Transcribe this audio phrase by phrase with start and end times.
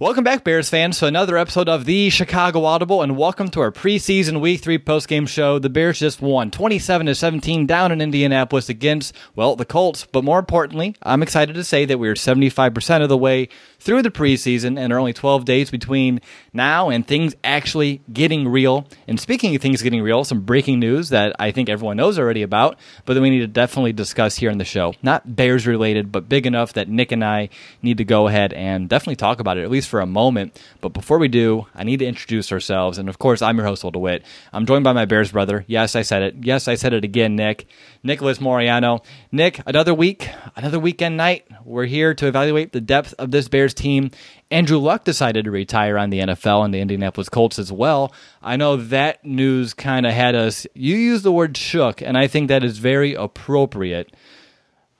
[0.00, 3.70] Welcome back, Bears fans, to another episode of the Chicago Audible, and welcome to our
[3.70, 5.58] preseason Week Three postgame show.
[5.58, 10.06] The Bears just won, twenty-seven to seventeen, down in Indianapolis against well the Colts.
[10.10, 13.50] But more importantly, I'm excited to say that we are seventy-five percent of the way
[13.78, 16.22] through the preseason, and are only twelve days between
[16.54, 18.88] now and things actually getting real.
[19.06, 22.40] And speaking of things getting real, some breaking news that I think everyone knows already
[22.40, 24.94] about, but that we need to definitely discuss here on the show.
[25.02, 27.50] Not Bears related, but big enough that Nick and I
[27.82, 30.58] need to go ahead and definitely talk about it, at least for a moment.
[30.80, 32.96] But before we do, I need to introduce ourselves.
[32.96, 34.24] And of course, I'm your host, Old DeWitt.
[34.52, 35.64] I'm joined by my Bears brother.
[35.66, 36.36] Yes, I said it.
[36.40, 37.66] Yes, I said it again, Nick.
[38.02, 39.04] Nicholas Moriano.
[39.30, 41.46] Nick, another week, another weekend night.
[41.64, 44.10] We're here to evaluate the depth of this Bears team.
[44.50, 48.12] Andrew Luck decided to retire on the NFL and the Indianapolis Colts as well.
[48.42, 52.26] I know that news kind of had us, you used the word shook, and I
[52.26, 54.12] think that is very appropriate.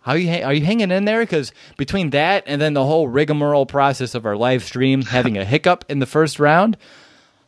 [0.03, 1.21] How you are you hanging in there?
[1.21, 5.45] Because between that and then the whole rigmarole process of our live stream having a
[5.45, 6.77] hiccup in the first round,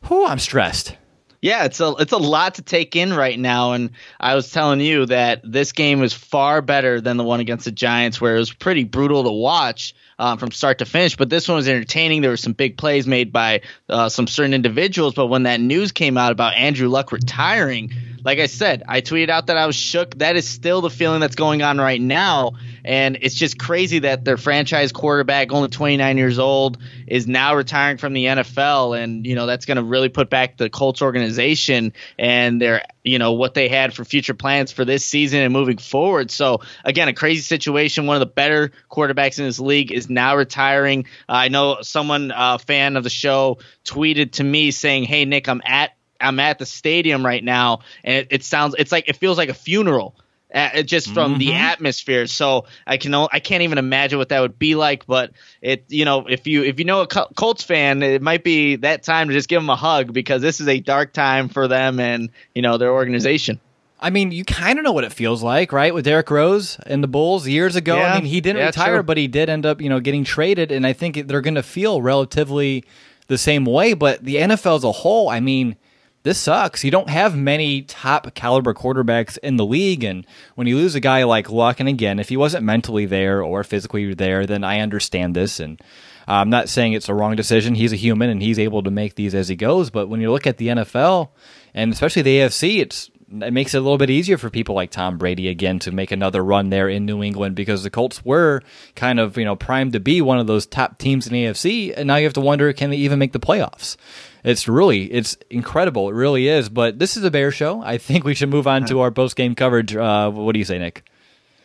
[0.09, 0.97] whoo, I'm stressed.
[1.43, 4.79] Yeah, it's a it's a lot to take in right now, and I was telling
[4.79, 8.39] you that this game was far better than the one against the Giants, where it
[8.39, 11.17] was pretty brutal to watch um, from start to finish.
[11.17, 12.23] But this one was entertaining.
[12.23, 15.15] There were some big plays made by uh, some certain individuals.
[15.15, 17.91] But when that news came out about Andrew Luck retiring,
[18.25, 20.17] like I said, I tweeted out that I was shook.
[20.19, 22.53] That is still the feeling that's going on right now.
[22.85, 27.99] And it's just crazy that their franchise quarterback, only 29 years old, is now retiring
[27.99, 29.01] from the NFL.
[29.01, 33.19] And, you know, that's going to really put back the Colts organization and their, you
[33.19, 36.31] know, what they had for future plans for this season and moving forward.
[36.31, 38.07] So, again, a crazy situation.
[38.07, 41.07] One of the better quarterbacks in this league is now retiring.
[41.29, 45.25] Uh, I know someone, a uh, fan of the show, tweeted to me saying, Hey,
[45.25, 49.09] Nick, I'm at I'm at the stadium right now, and it, it sounds it's like
[49.09, 50.17] it feels like a funeral.
[50.55, 51.39] Uh, just from mm-hmm.
[51.39, 55.07] the atmosphere, so I can I can't even imagine what that would be like.
[55.07, 55.33] But
[55.63, 59.03] it, you know, if you if you know a Colts fan, it might be that
[59.03, 61.99] time to just give them a hug because this is a dark time for them
[61.99, 63.61] and you know their organization.
[63.99, 65.95] I mean, you kind of know what it feels like, right?
[65.95, 67.97] With Derrick Rose and the Bulls years ago.
[67.97, 68.13] Yeah.
[68.13, 69.03] I mean, he didn't yeah, retire, true.
[69.05, 71.63] but he did end up, you know, getting traded, and I think they're going to
[71.63, 72.85] feel relatively
[73.29, 73.95] the same way.
[73.95, 75.77] But the NFL as a whole, I mean
[76.23, 76.85] this sucks.
[76.85, 80.05] You don't have many top caliber quarterbacks in the league.
[80.05, 83.43] And when you lose a guy like Luck, and again, if he wasn't mentally there
[83.43, 85.59] or physically there, then I understand this.
[85.59, 85.81] And
[86.29, 87.75] uh, I'm not saying it's a wrong decision.
[87.75, 89.91] He's a human and he's able to make these as he goes.
[89.91, 91.31] But when you look at the NFL
[91.75, 93.11] and especially the AFC, it's
[93.41, 96.13] it makes it a little bit easier for people like Tom Brady again to make
[96.13, 98.61] another run there in New England because the Colts were
[98.95, 101.95] kind of you know primed to be one of those top teams in the AFC,
[101.97, 103.97] and now you have to wonder can they even make the playoffs?
[104.45, 106.09] It's really it's incredible.
[106.09, 106.69] It really is.
[106.69, 107.83] But this is a Bear show.
[107.83, 109.95] I think we should move on to our post game coverage.
[109.95, 111.05] Uh, what do you say, Nick?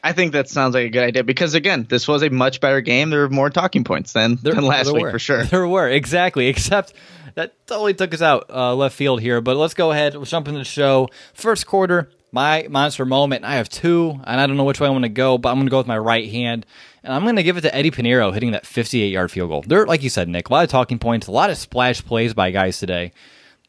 [0.04, 2.82] I think that sounds like a good idea because again, this was a much better
[2.82, 3.10] game.
[3.10, 5.12] There were more talking points than, there, than last week were.
[5.12, 5.44] for sure.
[5.46, 6.94] There were exactly, except
[7.36, 9.42] that totally took us out uh, left field here.
[9.42, 10.16] But let's go ahead.
[10.16, 11.10] Let's jump into the show.
[11.34, 13.44] First quarter, my monster moment.
[13.44, 15.56] I have two, and I don't know which way I want to go, but I'm
[15.56, 16.66] going to go with my right hand.
[17.08, 19.64] And I'm going to give it to Eddy Piñeiro hitting that 58 yard field goal.
[19.66, 22.34] There, like you said, Nick, a lot of talking points, a lot of splash plays
[22.34, 23.14] by guys today.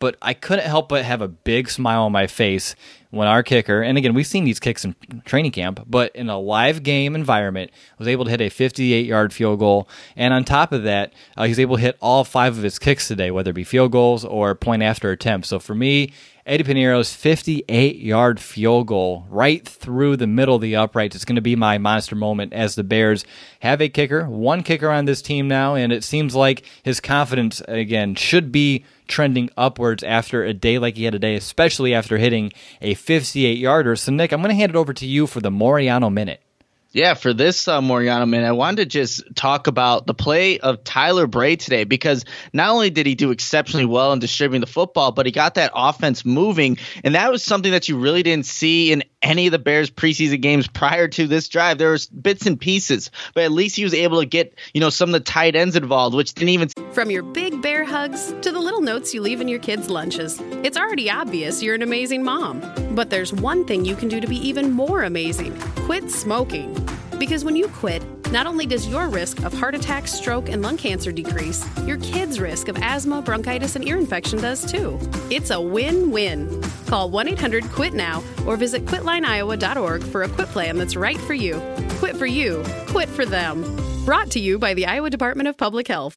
[0.01, 2.75] But I couldn't help but have a big smile on my face
[3.11, 4.95] when our kicker, and again, we've seen these kicks in
[5.25, 9.33] training camp, but in a live game environment, was able to hit a 58 yard
[9.33, 9.89] field goal.
[10.17, 13.07] And on top of that, uh, he's able to hit all five of his kicks
[13.07, 15.49] today, whether it be field goals or point after attempts.
[15.49, 16.13] So for me,
[16.49, 21.37] Eddy Piñeiro's 58 yard field goal right through the middle of the uprights It's going
[21.37, 23.27] to be my monster moment as the Bears
[23.61, 27.61] have a kicker, one kicker on this team now, and it seems like his confidence,
[27.69, 32.51] again, should be trending upwards after a day like he had today, especially after hitting
[32.81, 33.95] a 58 yarder.
[33.95, 36.41] So, Nick, I'm going to hand it over to you for the Moriano Minute.
[36.91, 40.85] Yeah, for this uh, Moriano minute, I wanted to just talk about the play of
[40.85, 42.25] Tyler Bray today because
[42.55, 45.71] not only did he do exceptionally well in distributing the football, but he got that
[45.75, 49.59] offense moving, and that was something that you really didn't see in any of the
[49.59, 51.79] Bears preseason games prior to this drive.
[51.79, 54.91] There was bits and pieces, but at least he was able to get you know
[54.91, 56.69] some of the tight ends involved, which didn't even.
[56.93, 60.41] From your big bear hugs to the little notes you leave in your kids' lunches,
[60.63, 62.61] it's already obvious you're an amazing mom.
[62.95, 66.75] But there's one thing you can do to be even more amazing: quit smoking.
[67.19, 70.77] Because when you quit, not only does your risk of heart attack, stroke, and lung
[70.77, 74.99] cancer decrease, your kids' risk of asthma, bronchitis, and ear infection does too.
[75.31, 76.63] It's a win win.
[76.87, 81.35] Call 1 800 QUIT NOW or visit quitlineiowa.org for a quit plan that's right for
[81.35, 81.61] you.
[81.99, 83.65] Quit for you, quit for them.
[84.05, 86.17] Brought to you by the Iowa Department of Public Health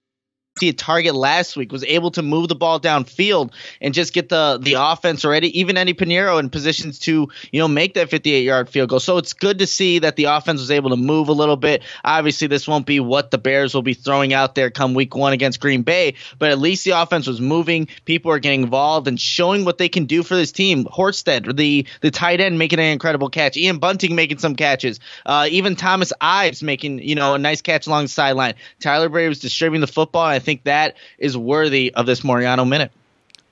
[0.61, 4.59] a target last week, was able to move the ball downfield and just get the
[4.61, 8.69] the offense ready, even Eddy Piñeiro in positions to you know make that 58 yard
[8.69, 8.99] field goal.
[8.99, 11.83] So it's good to see that the offense was able to move a little bit.
[12.03, 15.33] Obviously, this won't be what the Bears will be throwing out there come week one
[15.33, 17.87] against Green Bay, but at least the offense was moving.
[18.05, 20.83] People are getting involved and showing what they can do for this team.
[20.83, 23.55] Horsted, the the tight end, making an incredible catch.
[23.55, 24.99] Ian Bunting making some catches.
[25.25, 28.55] Uh, even Thomas Ives making you know a nice catch along the sideline.
[28.81, 30.25] Tyler Bray was distributing the football.
[30.25, 32.91] I think that is worthy of this Moriano minute.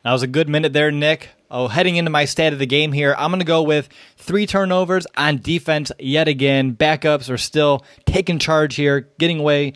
[0.04, 1.30] That was a good minute there, Nick.
[1.52, 4.46] Oh, heading into my stat of the game here, I'm going to go with three
[4.46, 6.76] turnovers on defense yet again.
[6.76, 9.74] Backups are still taking charge here, getting away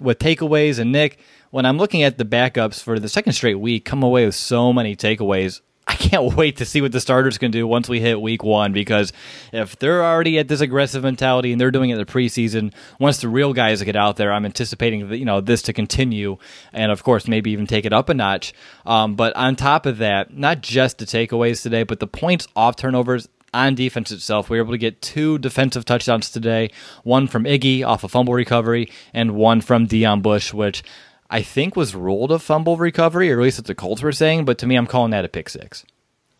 [0.00, 0.78] with takeaways.
[0.78, 1.18] And Nick,
[1.50, 4.72] when I'm looking at the backups for the second straight week, come away with so
[4.72, 5.60] many takeaways.
[5.90, 8.72] I can't wait to see what the starters can do once we hit week one
[8.72, 9.12] because
[9.52, 13.18] if they're already at this aggressive mentality and they're doing it in the preseason, once
[13.18, 16.36] the real guys get out there, I'm anticipating that, you know this to continue
[16.72, 18.52] and of course maybe even take it up a notch.
[18.86, 22.76] Um, but on top of that, not just the takeaways today, but the points off
[22.76, 24.48] turnovers on defense itself.
[24.48, 26.70] We were able to get two defensive touchdowns today,
[27.02, 30.84] one from Iggy off a fumble recovery and one from Deon Bush, which
[31.30, 34.44] I think was ruled a fumble recovery, or at least what the Colts were saying.
[34.44, 35.84] But to me, I'm calling that a pick six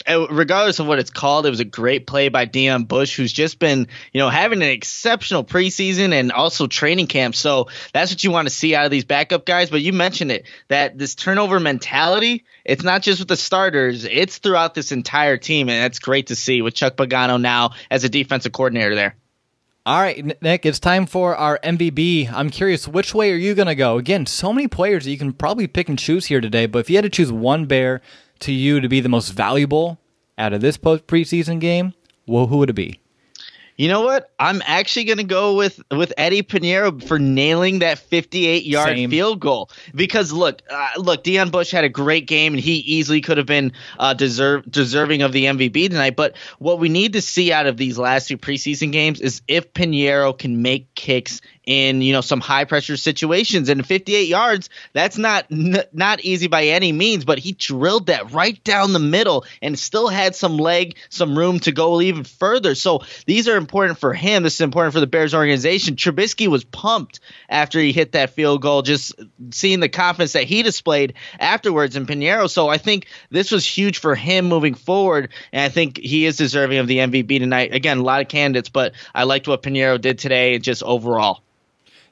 [0.07, 3.33] uh, regardless of what it's called, it was a great play by Deon Bush, who's
[3.33, 7.35] just been, you know, having an exceptional preseason and also training camp.
[7.35, 9.71] So that's what you want to see out of these backup guys.
[9.71, 14.39] But you mentioned it that this turnover mentality, it's not just with the starters, it's
[14.39, 15.69] throughout this entire team.
[15.69, 19.17] And that's great to see with Chuck Pagano now as a defensive coordinator there.
[19.87, 22.31] All right, Nick, it's time for our MVB.
[22.31, 23.97] I'm curious, which way are you going to go?
[23.97, 26.91] Again, so many players that you can probably pick and choose here today, but if
[26.91, 28.03] you had to choose one bear
[28.41, 29.99] to you to be the most valuable
[30.37, 31.95] out of this post preseason game,
[32.27, 33.00] well, who would it be?
[33.77, 34.31] You know what?
[34.39, 39.41] I'm actually going to go with with Eddy Piñeiro for nailing that 58 yard field
[39.41, 43.39] goal because look, uh, look, Deon Bush had a great game and he easily could
[43.39, 46.17] have been uh, deserve, deserving of the MVP tonight.
[46.17, 49.73] But what we need to see out of these last two preseason games is if
[49.73, 53.69] Piñeiro can make kicks in you know some high pressure situations.
[53.69, 58.33] And 58 yards that's not n- not easy by any means but he drilled that
[58.33, 62.75] right down the middle and still had some leg some room to go even further.
[62.75, 64.43] So these are important for him.
[64.43, 65.97] This is important for the Bears organization.
[65.97, 69.15] Trubisky was pumped after he hit that field goal just
[69.51, 73.99] seeing the confidence that he displayed afterwards in Piñeiro so I think this was huge
[73.99, 77.75] for him moving forward and I think he is deserving of the MVP tonight.
[77.75, 81.43] Again a lot of candidates but I liked what Piñeiro did today and just overall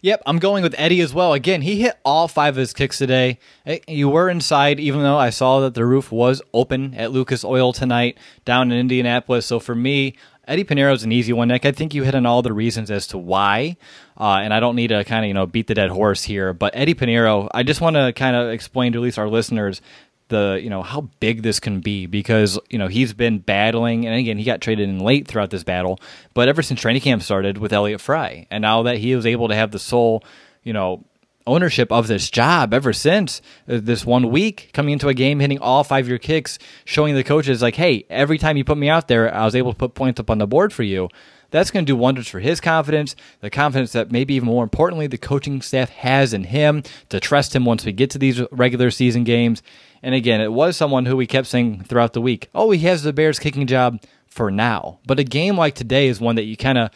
[0.00, 1.32] Yep, I'm going with Eddy as well.
[1.32, 3.40] Again, he hit all five of his kicks today.
[3.88, 7.72] You were inside, even though I saw that the roof was open at Lucas Oil
[7.72, 9.46] tonight down in Indianapolis.
[9.46, 10.14] So for me,
[10.46, 11.66] Eddy Piñeiro is an easy one, Nick.
[11.66, 13.76] I think you hit on all the reasons as to why,
[14.18, 16.52] uh, and I don't need to kind of you know beat the dead horse here.
[16.52, 19.82] But Eddy Piñeiro, I just want to kind of explain to at least our listeners
[20.28, 24.14] the you know how big this can be because you know he's been battling and
[24.14, 25.98] again he got traded in late throughout this battle
[26.34, 29.48] but ever since training camp started with Elliott Fry and now that he was able
[29.48, 30.22] to have the sole
[30.62, 31.04] you know
[31.46, 35.58] ownership of this job ever since uh, this one week coming into a game hitting
[35.58, 38.88] all five of your kicks showing the coaches like hey every time you put me
[38.88, 41.08] out there I was able to put points up on the board for you
[41.50, 45.06] That's going to do wonders for his confidence, the confidence that maybe even more importantly,
[45.06, 48.90] the coaching staff has in him to trust him once we get to these regular
[48.90, 49.62] season games.
[50.02, 53.02] And again, it was someone who we kept saying throughout the week, oh, he has
[53.02, 54.98] the Bears kicking job for now.
[55.06, 56.90] But a game like today is one that you kind of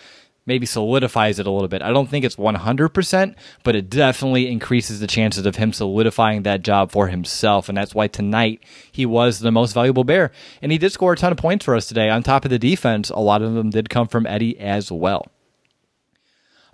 [0.47, 1.83] maybe solidifies it a little bit.
[1.83, 6.63] I don't think it's 100%, but it definitely increases the chances of him solidifying that
[6.63, 7.69] job for himself.
[7.69, 10.33] And that's why tonight he was the most valuable Bear.
[10.61, 12.11] And he did score a ton of points for us today.
[12.11, 15.27] On top of the defense, a lot of them did come from Eddy as well.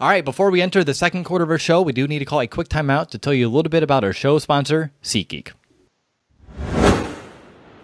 [0.00, 2.24] All right, before we enter the second quarter of our show, we do need to
[2.24, 5.50] call a quick timeout to tell you a little bit about our show sponsor, SeatGeek.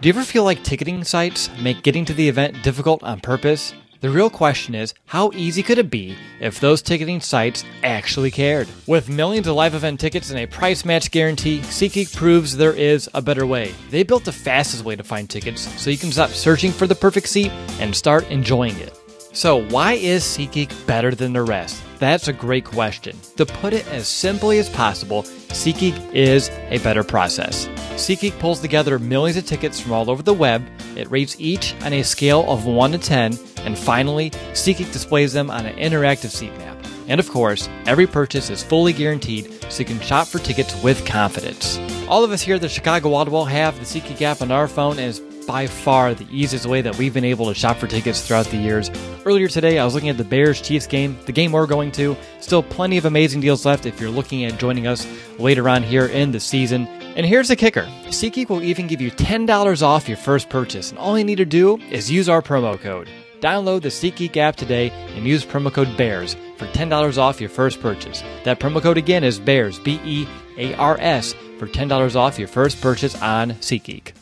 [0.01, 3.73] Do you ever feel like ticketing sites make getting to the event difficult on purpose?
[4.01, 8.67] The real question is, how easy could it be if those ticketing sites actually cared?
[8.87, 13.09] With millions of live event tickets and a price match guarantee, SeatGeek proves there is
[13.13, 13.73] a better way.
[13.89, 16.93] They built the fastest way to find tickets so you can stop searching for the
[16.93, 19.04] perfect seat and start enjoying it.
[19.35, 21.83] So, why is SeatGeek better than the rest?
[21.99, 23.19] That's a great question.
[23.35, 27.67] To put it as simply as possible, SeatGeek is a better process.
[27.97, 30.65] SeatGeek pulls together millions of tickets from all over the web.
[30.95, 35.51] It rates each on a scale of 1 to 10, and finally, SeatGeek displays them
[35.51, 36.77] on an interactive seat map.
[37.09, 41.05] And of course, every purchase is fully guaranteed so you can shop for tickets with
[41.05, 41.77] confidence.
[42.07, 44.97] All of us here at the Chicago Audible have the SeatGeek app on our phone,
[44.97, 48.25] and it's by far the easiest way that we've been able to shop for tickets
[48.25, 48.89] throughout the years.
[49.25, 52.15] Earlier today, I was looking at the Bears Chiefs game, the game we're going to.
[52.39, 55.07] Still plenty of amazing deals left if you're looking at joining us
[55.39, 56.87] later on here in the season.
[56.87, 60.99] And here's the kicker SeatGeek will even give you $10 off your first purchase, and
[60.99, 63.09] all you need to do is use our promo code.
[63.39, 67.79] Download the SeatGeek app today and use promo code BEARS for $10 off your first
[67.81, 68.23] purchase.
[68.43, 72.47] That promo code again is BEARS, B E A R S, for $10 off your
[72.47, 74.13] first purchase on SeatGeek.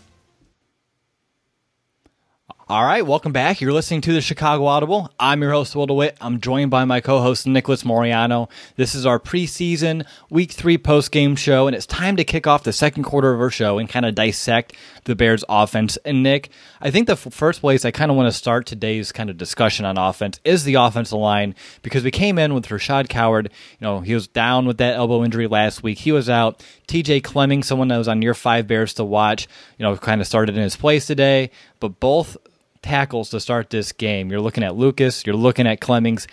[2.70, 3.60] All right, welcome back.
[3.60, 5.12] You're listening to the Chicago Audible.
[5.20, 6.18] I'm your host, Will DeWitt.
[6.22, 8.50] I'm joined by my co-host, Nicholas Moriano.
[8.78, 12.72] This is our preseason Week 3 post-game show, and it's time to kick off the
[12.72, 14.72] second quarter of our show and kind of dissect
[15.06, 15.98] the Bears' offense.
[16.06, 16.50] And Nick,
[16.82, 19.38] I think the f- first place I kind of want to start today's kind of
[19.38, 23.50] discussion on offense is the offensive line because we came in with Rashad Coward.
[23.80, 26.00] You know, he was down with that elbow injury last week.
[26.00, 26.64] He was out.
[26.88, 30.28] TJ Clemming, someone that was on your five Bears to watch, you know, kind of
[30.28, 32.38] started in his place today, but both
[32.82, 34.30] tackles to start this game.
[34.30, 36.28] You're looking at Lucas, you're looking at Clemmings,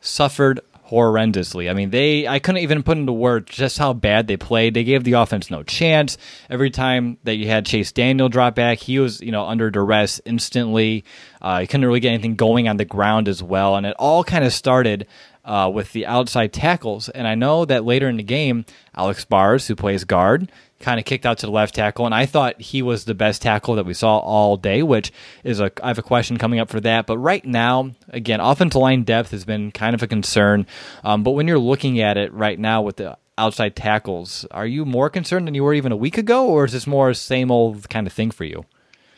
[0.00, 0.60] suffered
[0.90, 1.70] horrendously.
[1.70, 4.74] I mean, they I couldn't even put into words just how bad they played.
[4.74, 6.16] They gave the offense no chance.
[6.48, 10.20] Every time that you had Chase Daniel drop back, he was, you know, under duress
[10.24, 11.04] instantly.
[11.40, 13.76] Uh, he couldn't really get anything going on the ground as well.
[13.76, 15.06] And it all kind of started
[15.44, 17.08] uh, with the outside tackles.
[17.08, 18.64] And I know that later in the game,
[18.94, 22.26] Alex Bars, who plays guard, kind of kicked out to the left tackle, and I
[22.26, 25.12] thought he was the best tackle that we saw all day, which
[25.44, 27.06] is a I have a question coming up for that.
[27.06, 30.66] But right now, again, offensive line depth has been kind of a concern.
[31.04, 34.84] Um, but when you're looking at it right now with the outside tackles, are you
[34.84, 37.88] more concerned than you were even a week ago, or is this more same old
[37.88, 38.64] kind of thing for you?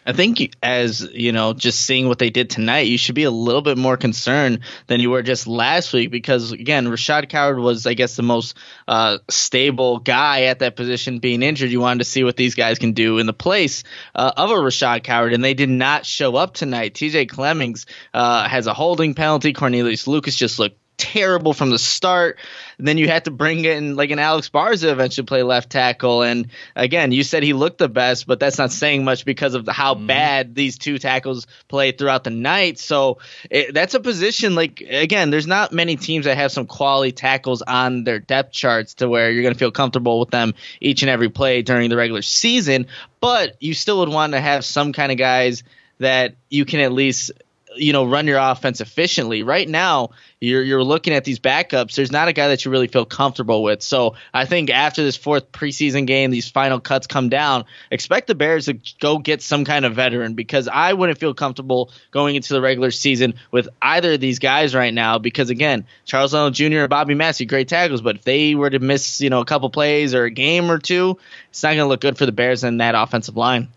[0.09, 3.31] I think as you know, just seeing what they did tonight, you should be a
[3.31, 7.87] little bit more concerned than you were just last week because again, Rashad Coward was,
[7.87, 8.57] I guess, the most
[8.89, 11.19] uh, stable guy at that position.
[11.19, 13.85] Being injured, you wanted to see what these guys can do in the place
[14.15, 16.95] uh, of a Rashad Coward, and they did not show up tonight.
[16.95, 17.27] T.J.
[17.27, 17.85] Clemmings
[18.15, 19.53] uh, has a holding penalty.
[19.53, 20.79] Cornelius Lucas just looked
[21.13, 22.39] terrible from the start.
[22.77, 26.23] And then you had to bring in like an Alex Barza eventually play left tackle.
[26.23, 29.65] And again, you said he looked the best, but that's not saying much because of
[29.65, 30.07] the, how mm.
[30.07, 32.79] bad these two tackles played throughout the night.
[32.79, 33.19] So
[33.51, 37.63] it, that's a position like again, there's not many teams that have some quality tackles
[37.63, 41.11] on their depth charts to where you're going to feel comfortable with them each and
[41.11, 42.87] every play during the regular season.
[43.21, 45.65] But you still would want to have some kind of guys
[45.99, 47.33] that you can at least
[47.77, 49.43] you know run your offense efficiently.
[49.43, 50.11] Right now,
[50.41, 51.95] you're you're looking at these backups.
[51.95, 53.83] There's not a guy that you really feel comfortable with.
[53.83, 57.65] So I think after this fourth preseason game, these final cuts come down.
[57.91, 61.91] Expect the Bears to go get some kind of veteran because I wouldn't feel comfortable
[62.11, 65.19] going into the regular season with either of these guys right now.
[65.19, 66.81] Because again, Charles Leno Jr.
[66.81, 69.71] and Bobby Massie, great tackles, but if they were to miss you know a couple
[69.71, 71.19] plays or a game or two,
[71.51, 73.69] it's not going to look good for the Bears and that offensive line.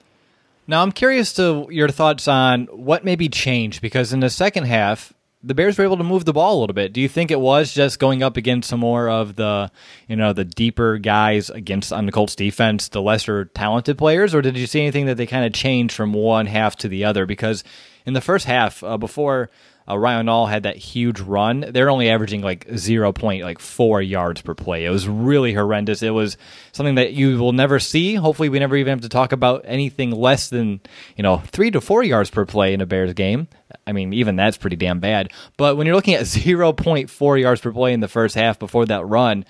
[0.68, 5.14] Now, I'm curious to your thoughts on what maybe changed because in the second half,
[5.44, 6.94] the Bears were able to move the ball a little bit.
[6.94, 9.72] Do you think it was just going up against some more of the,
[10.08, 14.42] you know, the deeper guys against on the Colts defense, the lesser talented players, or
[14.42, 17.26] did you see anything that they kind of changed from one half to the other?
[17.26, 17.64] Because
[18.06, 19.50] in the first half, uh, before
[19.90, 24.02] uh, Ryan Nall had that huge run, they're only averaging like zero point like four
[24.02, 24.86] yards per play.
[24.86, 26.04] It was really horrendous.
[26.04, 26.38] It was
[26.72, 28.16] something that you will never see.
[28.16, 30.82] Hopefully, we never even have to talk about anything less than
[31.16, 33.48] you know three to four yards per play in a Bears game.
[33.88, 35.32] I mean, even that's pretty damn bad.
[35.58, 39.06] But when you're looking at 0.4 yards per play in the first half before that
[39.06, 39.46] run,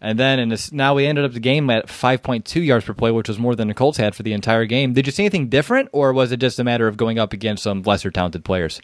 [0.00, 3.28] and then this, now we ended up the game at 5.2 yards per play, which
[3.28, 4.92] was more than the Colts had for the entire game.
[4.92, 7.62] Did you see anything different, or was it just a matter of going up against
[7.62, 8.80] some lesser talented players?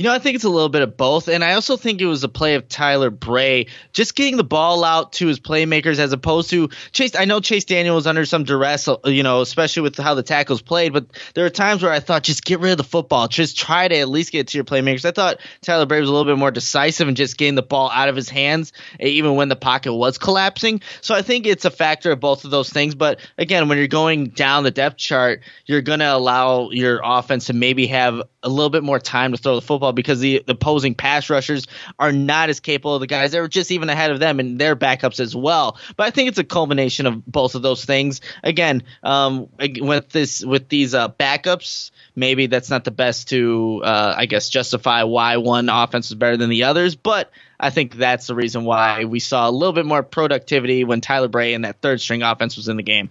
[0.00, 2.06] You know, I think it's a little bit of both, and I also think it
[2.06, 6.14] was a play of Tyler Bray just getting the ball out to his playmakers as
[6.14, 7.14] opposed to Chase.
[7.14, 10.62] I know Chase Daniel was under some duress, you know, especially with how the tackles
[10.62, 11.04] played, but
[11.34, 13.98] there are times where I thought just get rid of the football, just try to
[13.98, 15.04] at least get to your playmakers.
[15.04, 17.90] I thought Tyler Bray was a little bit more decisive and just getting the ball
[17.90, 20.80] out of his hands, even when the pocket was collapsing.
[21.02, 22.94] So I think it's a factor of both of those things.
[22.94, 27.48] But again, when you're going down the depth chart, you're going to allow your offense
[27.48, 30.52] to maybe have a little bit more time to throw the football because the, the
[30.52, 31.66] opposing pass rushers
[31.98, 34.58] are not as capable of the guys that are just even ahead of them and
[34.58, 35.78] their backups as well.
[35.96, 38.20] But I think it's a culmination of both of those things.
[38.42, 44.14] Again, um, with this with these uh, backups, maybe that's not the best to uh,
[44.16, 48.26] I guess justify why one offense is better than the others, but I think that's
[48.26, 51.80] the reason why we saw a little bit more productivity when Tyler Bray and that
[51.82, 53.10] third string offense was in the game.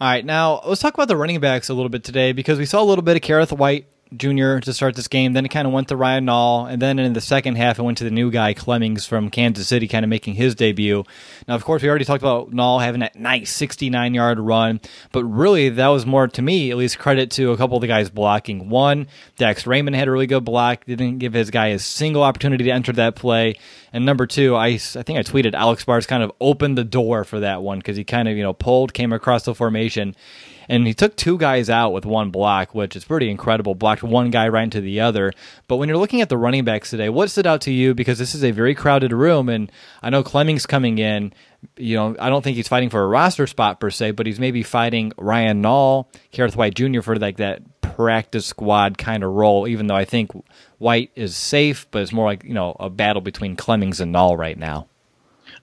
[0.00, 2.64] All right, now let's talk about the running backs a little bit today because we
[2.64, 3.86] saw a little bit of Kerrith Whyte
[4.16, 4.58] Jr.
[4.58, 5.32] to start this game.
[5.32, 7.82] Then it kind of went to Ryan Nall, and then in the second half, it
[7.82, 11.04] went to the new guy Clemmings from Kansas City, kind of making his debut.
[11.46, 14.80] Now, of course, we already talked about Nall having that nice 69 yard run,
[15.12, 17.86] but really that was more to me, at least, credit to a couple of the
[17.86, 18.68] guys blocking.
[18.68, 22.64] One, Dax Raymond had a really good block, didn't give his guy a single opportunity
[22.64, 23.54] to enter that play.
[23.92, 27.24] And number two, I, I think I tweeted Alex Bars kind of opened the door
[27.24, 30.14] for that one because he kind of you know pulled, came across the formation
[30.70, 33.74] and he took two guys out with one block, which is pretty incredible.
[33.74, 35.32] Blocked one guy right into the other.
[35.66, 37.92] But when you're looking at the running backs today, what stood out to you?
[37.92, 41.32] Because this is a very crowded room, and I know Clemmings coming in.
[41.76, 44.38] You know, I don't think he's fighting for a roster spot per se, but he's
[44.38, 47.00] maybe fighting Ryan Nall, Kerrith Whyte Jr.
[47.00, 49.66] for like that practice squad kind of role.
[49.66, 50.30] Even though I think
[50.78, 54.38] Whyte is safe, but it's more like you know a battle between Clemmings and Nall
[54.38, 54.86] right now.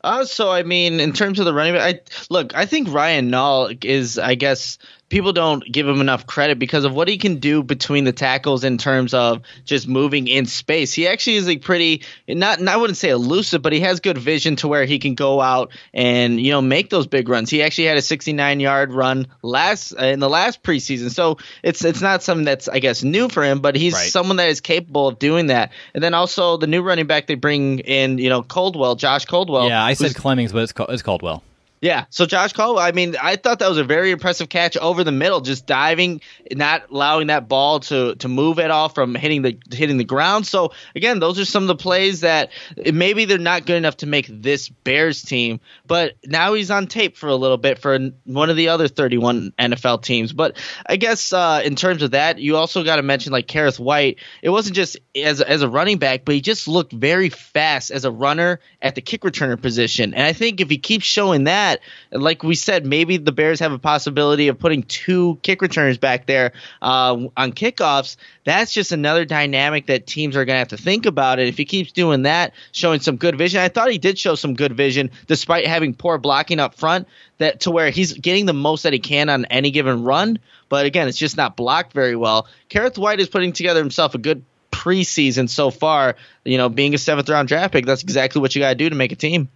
[0.04, 2.00] Uh, so I mean, in terms of the running back, I,
[2.30, 4.78] look, I think Ryan Nall is, I guess,
[5.10, 8.64] people don't give him enough credit because of what he can do between the tackles
[8.64, 10.94] in terms of just moving in space.
[10.94, 14.18] He actually is a pretty not, not I wouldn't say elusive, but he has good
[14.18, 17.50] vision to where he can go out and you know make those big runs.
[17.50, 21.84] He actually had a 69 yard run last uh, in the last preseason, so it's
[21.84, 24.12] it's not something that's I guess new for him, but he's right.
[24.12, 25.72] someone that is capable of doing that.
[25.94, 29.70] And then also the new running back they bring in, you know, Caldwell, Josh Caldwell.
[29.70, 31.44] Yeah, I said Clemmings, but it's, it's Caldwell.
[31.80, 32.06] Yeah.
[32.10, 35.12] So Josh Caldwell, I mean, I thought that was a very impressive catch over the
[35.12, 39.60] middle, just diving, not allowing that ball to to move at all from hitting the
[39.72, 40.48] hitting the ground.
[40.48, 42.50] So again, those are some of the plays that
[42.92, 47.16] maybe they're not good enough to make this Bears team, but now he's on tape
[47.16, 50.34] for a little bit for one of the other 31 NFL teams.
[50.34, 53.80] But I guess uh, in terms of that, you also got to mention like Kerrith
[53.80, 54.18] Whyte.
[54.42, 58.04] It wasn't just as as a running back, but he just looked very fast as
[58.04, 60.16] a runner at the kick returner position.
[60.16, 63.60] And I think if he keeps showing that that, like we said, maybe the Bears
[63.60, 68.16] have a possibility of putting two kick returners back there uh, on kickoffs.
[68.46, 71.40] That's just another dynamic that teams are going to have to think about.
[71.40, 74.36] And if he keeps doing that, showing some good vision, I thought he did show
[74.36, 77.08] some good vision despite having poor blocking up front.
[77.40, 80.88] That to where he's getting the most that he can on any given run, but
[80.88, 82.48] again, it's just not blocked very well.
[82.72, 86.16] Kerrith Whyte is putting together himself a good preseason so far.
[86.46, 88.90] You know, being a seventh round draft pick, that's exactly what you got to do
[88.90, 89.50] to make a team.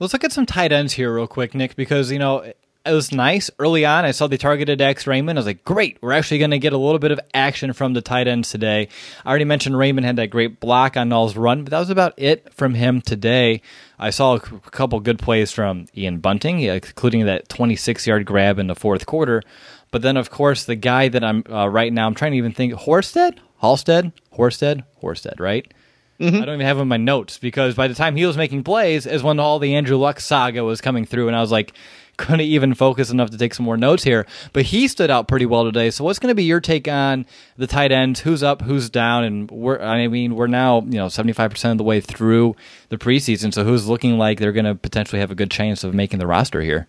[0.00, 2.38] Let's look at some tight ends here, real quick, Nick, because, you know,
[2.86, 4.04] it was nice early on.
[4.04, 5.38] I saw they targeted Dax Raymond.
[5.38, 7.94] I was like, great, we're actually going to get a little bit of action from
[7.94, 8.88] the tight ends today.
[9.24, 12.14] I already mentioned Raymond had that great block on Nall's run, but that was about
[12.16, 13.62] it from him today.
[13.98, 18.66] I saw a couple good plays from Ian Bunting, including that 26 yard grab in
[18.66, 19.42] the fourth quarter.
[19.92, 22.52] But then, of course, the guy that I'm uh, right now, I'm trying to even
[22.52, 23.38] think Horsted?
[23.60, 24.12] Halstead?
[24.36, 24.84] Horsted?
[25.00, 25.72] Horsted, right?
[26.20, 26.36] Mm-hmm.
[26.36, 29.04] I don't even have in my notes because by the time he was making plays
[29.06, 31.72] is when all the Andrew Luck saga was coming through, and I was like,
[32.16, 34.24] couldn't even focus enough to take some more notes here.
[34.52, 35.90] But he stood out pretty well today.
[35.90, 38.20] So what's going to be your take on the tight ends?
[38.20, 38.62] Who's up?
[38.62, 39.24] Who's down?
[39.24, 42.54] And we're I mean we're now you know seventy five percent of the way through
[42.88, 43.52] the preseason.
[43.52, 46.26] So who's looking like they're going to potentially have a good chance of making the
[46.26, 46.86] roster here?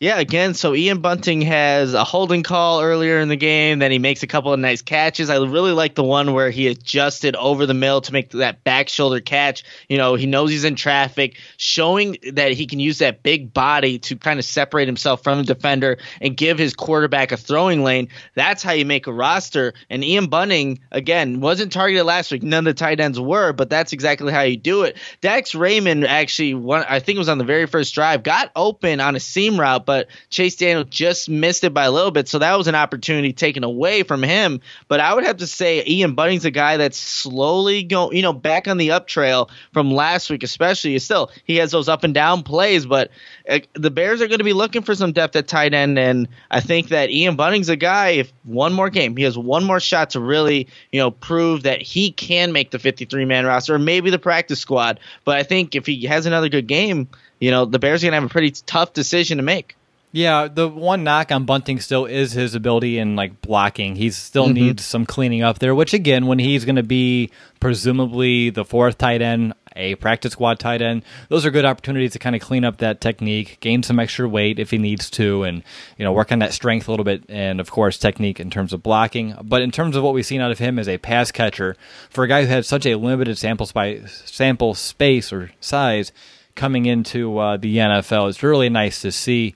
[0.00, 3.78] Yeah, again, so Ian Bunting has a holding call earlier in the game.
[3.78, 5.30] Then he makes a couple of nice catches.
[5.30, 8.88] I really like the one where he adjusted over the middle to make that back
[8.88, 9.62] shoulder catch.
[9.88, 14.00] You know, he knows he's in traffic, showing that he can use that big body
[14.00, 18.08] to kind of separate himself from the defender and give his quarterback a throwing lane.
[18.34, 19.74] That's how you make a roster.
[19.88, 22.42] And Ian Bunting, again, wasn't targeted last week.
[22.42, 24.98] None of the tight ends were, but that's exactly how you do it.
[25.20, 29.14] Dax Raymond actually, I think it was on the very first drive, got open on
[29.14, 32.28] a seam route, but Chase Daniel just missed it by a little bit.
[32.28, 34.60] So that was an opportunity taken away from him.
[34.88, 38.32] But I would have to say Ian Bunting's a guy that's slowly going, you know,
[38.32, 40.98] back on the up trail from last week, especially.
[40.98, 43.10] Still, he has those up and down plays, but
[43.48, 45.98] uh, the Bears are going to be looking for some depth at tight end.
[45.98, 49.64] And I think that Ian Bunting's a guy, if one more game, he has one
[49.64, 53.74] more shot to really, you know, prove that he can make the 53 man roster
[53.74, 55.00] or maybe the practice squad.
[55.24, 57.08] But I think if he has another good game,
[57.40, 59.76] you know, the Bears are going to have a pretty tough decision to make.
[60.14, 63.96] Yeah, the one knock on Bunting still is his ability in like blocking.
[63.96, 64.54] He still mm-hmm.
[64.54, 68.96] needs some cleaning up there, which again, when he's going to be presumably the fourth
[68.96, 72.64] tight end, a practice squad tight end, those are good opportunities to kind of clean
[72.64, 75.64] up that technique, gain some extra weight if he needs to, and
[75.98, 78.72] you know work on that strength a little bit, and of course technique in terms
[78.72, 79.34] of blocking.
[79.42, 81.74] But in terms of what we've seen out of him as a pass catcher,
[82.08, 86.12] for a guy who had such a limited sample space, sample space or size
[86.54, 89.54] coming into uh, the NFL, it's really nice to see.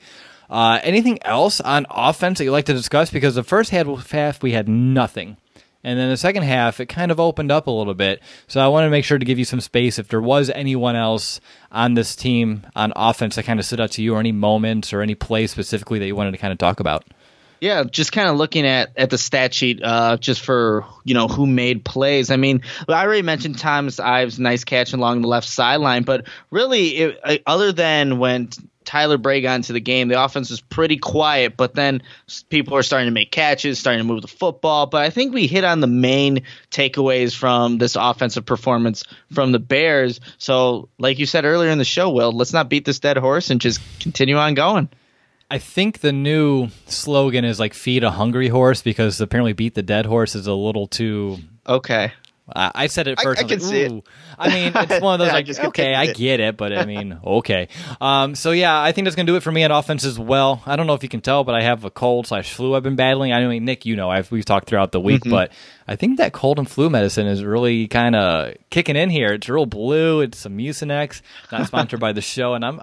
[0.51, 3.11] Uh, anything else on offense that you'd like to discuss?
[3.11, 5.37] Because the first half we had nothing.
[5.85, 8.21] And then the second half, it kind of opened up a little bit.
[8.49, 10.97] So I wanted to make sure to give you some space if there was anyone
[10.97, 14.33] else on this team on offense that kind of stood out to you, or any
[14.33, 17.05] moments or any play specifically that you wanted to kind of talk about.
[17.61, 21.29] Yeah, just kind of looking at, at the stat sheet, uh, just for you know
[21.29, 22.31] who made plays.
[22.31, 26.89] I mean, I already mentioned Thomas Ives' nice catch along the left sideline, but really,
[26.97, 28.51] it, other than when
[28.89, 32.03] Tyler Bray got into the game, the offense was pretty quiet, but then
[32.49, 34.87] people are starting to make catches, starting to move the football.
[34.87, 39.59] But I think we hit on the main takeaways from this offensive performance from the
[39.59, 40.21] Bears.
[40.39, 43.51] So, like you said earlier in the show, Will, let's not beat this dead horse
[43.51, 44.89] and just continue on going.
[45.51, 49.83] I think the new slogan is like feed a hungry horse because apparently beat the
[49.83, 52.13] dead horse is a little too okay.
[52.51, 53.41] I said it first.
[53.41, 54.05] I, I, I can like, see it.
[54.39, 57.69] I mean, it's one of those like, okay, I get it, but I mean, okay.
[58.01, 60.63] Um, so yeah, I think that's gonna do it for me at offense as well.
[60.65, 62.83] I don't know if you can tell, but I have a cold slash flu I've
[62.83, 63.33] been battling.
[63.33, 65.31] I mean, Nick, you know, I've we've talked throughout the week, mm-hmm.
[65.31, 65.53] but
[65.87, 69.35] I think that cold and flu medicine is really kind of kicking in here.
[69.35, 70.23] It's real blue.
[70.23, 71.21] It's some Mucinex,
[71.53, 72.81] not sponsored by the show, and I'm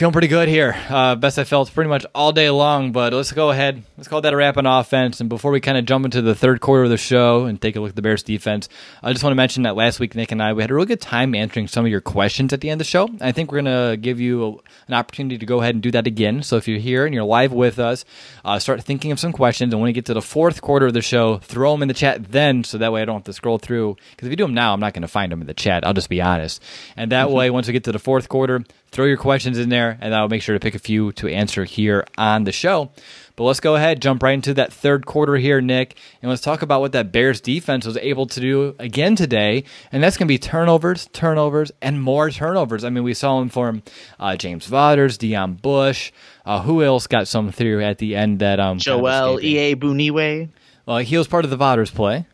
[0.00, 0.74] feeling pretty good here.
[0.88, 2.90] Uh, best I felt pretty much all day long.
[2.90, 3.82] But let's go ahead.
[3.98, 5.20] Let's call that a wrap on offense.
[5.20, 7.76] And before we kind of jump into the third quarter of the show and take
[7.76, 8.70] a look at the Bears defense,
[9.02, 10.86] I just want to mention that last week Nick and I we had a really
[10.86, 13.10] good time answering some of your questions at the end of the show.
[13.20, 14.50] I think we're gonna give you a,
[14.88, 16.42] an opportunity to go ahead and do that again.
[16.44, 18.06] So if you're here and you're live with us,
[18.42, 19.74] uh, start thinking of some questions.
[19.74, 21.94] And when we get to the fourth quarter of the show, throw them in the
[21.94, 23.98] chat then, so that way I don't have to scroll through.
[24.12, 25.86] Because if you do them now, I'm not going to find them in the chat.
[25.86, 26.62] I'll just be honest.
[26.96, 27.36] And that mm-hmm.
[27.36, 30.28] way, once we get to the fourth quarter, throw your questions in there, and I'll
[30.28, 32.90] make sure to pick a few to answer here on the show.
[33.36, 36.60] But let's go ahead, jump right into that third quarter here, Nick, and let's talk
[36.60, 39.64] about what that Bears defense was able to do again today.
[39.90, 42.84] And that's going to be turnovers, turnovers, and more turnovers.
[42.84, 43.82] I mean, we saw them from
[44.18, 46.12] uh, James Vaughters, Deon Bush.
[46.44, 50.50] Uh, who else got some through at the end that um Joel Iyiegbuniwe?
[50.84, 52.26] Well, he was part of the Vaughters play.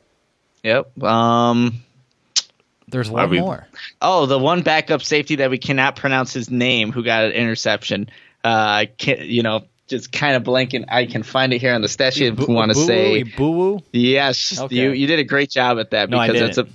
[0.64, 1.00] Yep.
[1.04, 1.84] Um,
[2.96, 3.66] there's one we, more.
[4.00, 8.08] Oh, the one backup safety that we cannot pronounce his name, who got an interception.
[8.42, 10.86] Uh, can, you know, just kind of blanking.
[10.88, 13.22] I can find it here on the stat sheet if you want to say.
[13.22, 14.74] Boo Yes, okay.
[14.74, 16.66] you you did a great job at that because no, that's a.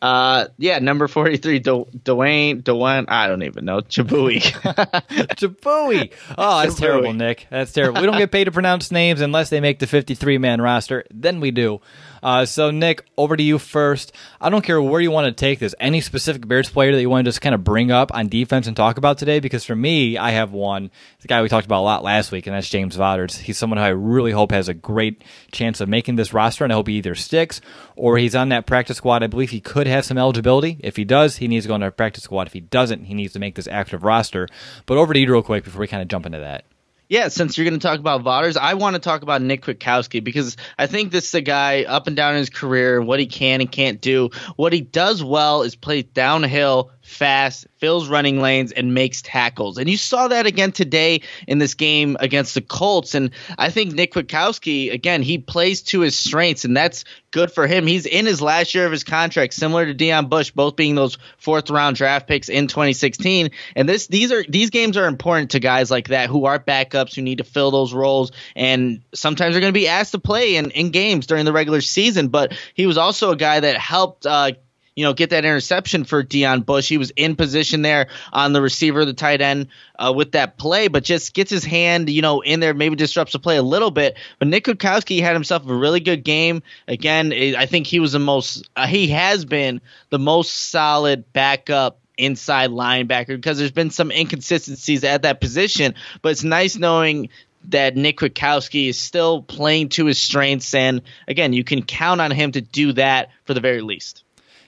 [0.00, 4.40] Uh, yeah, number forty-three, Dwayne, Dwayne, I don't even know, Jabui,
[5.36, 6.12] Jabui.
[6.38, 6.78] Oh, that's Jabui.
[6.78, 7.46] terrible, Nick.
[7.50, 8.00] That's terrible.
[8.00, 11.04] We don't get paid to pronounce names unless they make the fifty-three man roster.
[11.10, 11.80] Then we do.
[12.22, 14.12] Uh, so, Nick, over to you first.
[14.40, 15.74] I don't care where you want to take this.
[15.78, 18.66] Any specific Bears player that you want to just kind of bring up on defense
[18.66, 19.40] and talk about today?
[19.40, 20.90] Because for me, I have one.
[21.20, 23.36] The guy we talked about a lot last week, and that's James Vaughters.
[23.36, 26.72] He's someone who I really hope has a great chance of making this roster, and
[26.72, 27.60] I hope he either sticks
[27.96, 29.22] or he's on that practice squad.
[29.22, 30.78] I believe he could have some eligibility.
[30.80, 32.46] If he does, he needs to go on a practice squad.
[32.46, 34.48] If he doesn't, he needs to make this active roster.
[34.86, 36.64] But over to you real quick before we kind of jump into that.
[37.08, 40.24] Yeah, since you're going to talk about Vaughters, I want to talk about Nick Kwiatkowski
[40.24, 43.20] because I think this is a guy up and down in his career, and what
[43.20, 44.30] he can and can't do.
[44.56, 49.78] What he does well is play downhill fast, fills running lanes, and makes tackles.
[49.78, 53.14] And you saw that again today in this game against the Colts.
[53.14, 57.66] And I think Nick Kwiatkowski, again, he plays to his strengths, and that's good for
[57.66, 57.86] him.
[57.86, 61.18] He's in his last year of his contract, similar to Deon Bush, both being those
[61.38, 63.50] fourth round draft picks in 2016.
[63.74, 67.14] And this these are these games are important to guys like that who are backups
[67.14, 70.56] who need to fill those roles and sometimes they're going to be asked to play
[70.56, 72.28] in, in games during the regular season.
[72.28, 74.52] But he was also a guy that helped uh,
[74.96, 76.88] you know, get that interception for Deon Bush.
[76.88, 80.88] He was in position there on the receiver, the tight end, uh, with that play,
[80.88, 83.90] but just gets his hand, you know, in there, maybe disrupts the play a little
[83.90, 84.16] bit.
[84.38, 86.62] But Nick Kwiatkowski had himself a really good game.
[86.88, 92.00] Again, I think he was the most, uh, he has been the most solid backup
[92.16, 95.94] inside linebacker because there's been some inconsistencies at that position.
[96.22, 97.28] But it's nice knowing
[97.68, 100.72] that Nick Kwiatkowski is still playing to his strengths.
[100.72, 104.22] And again, you can count on him to do that for the very least.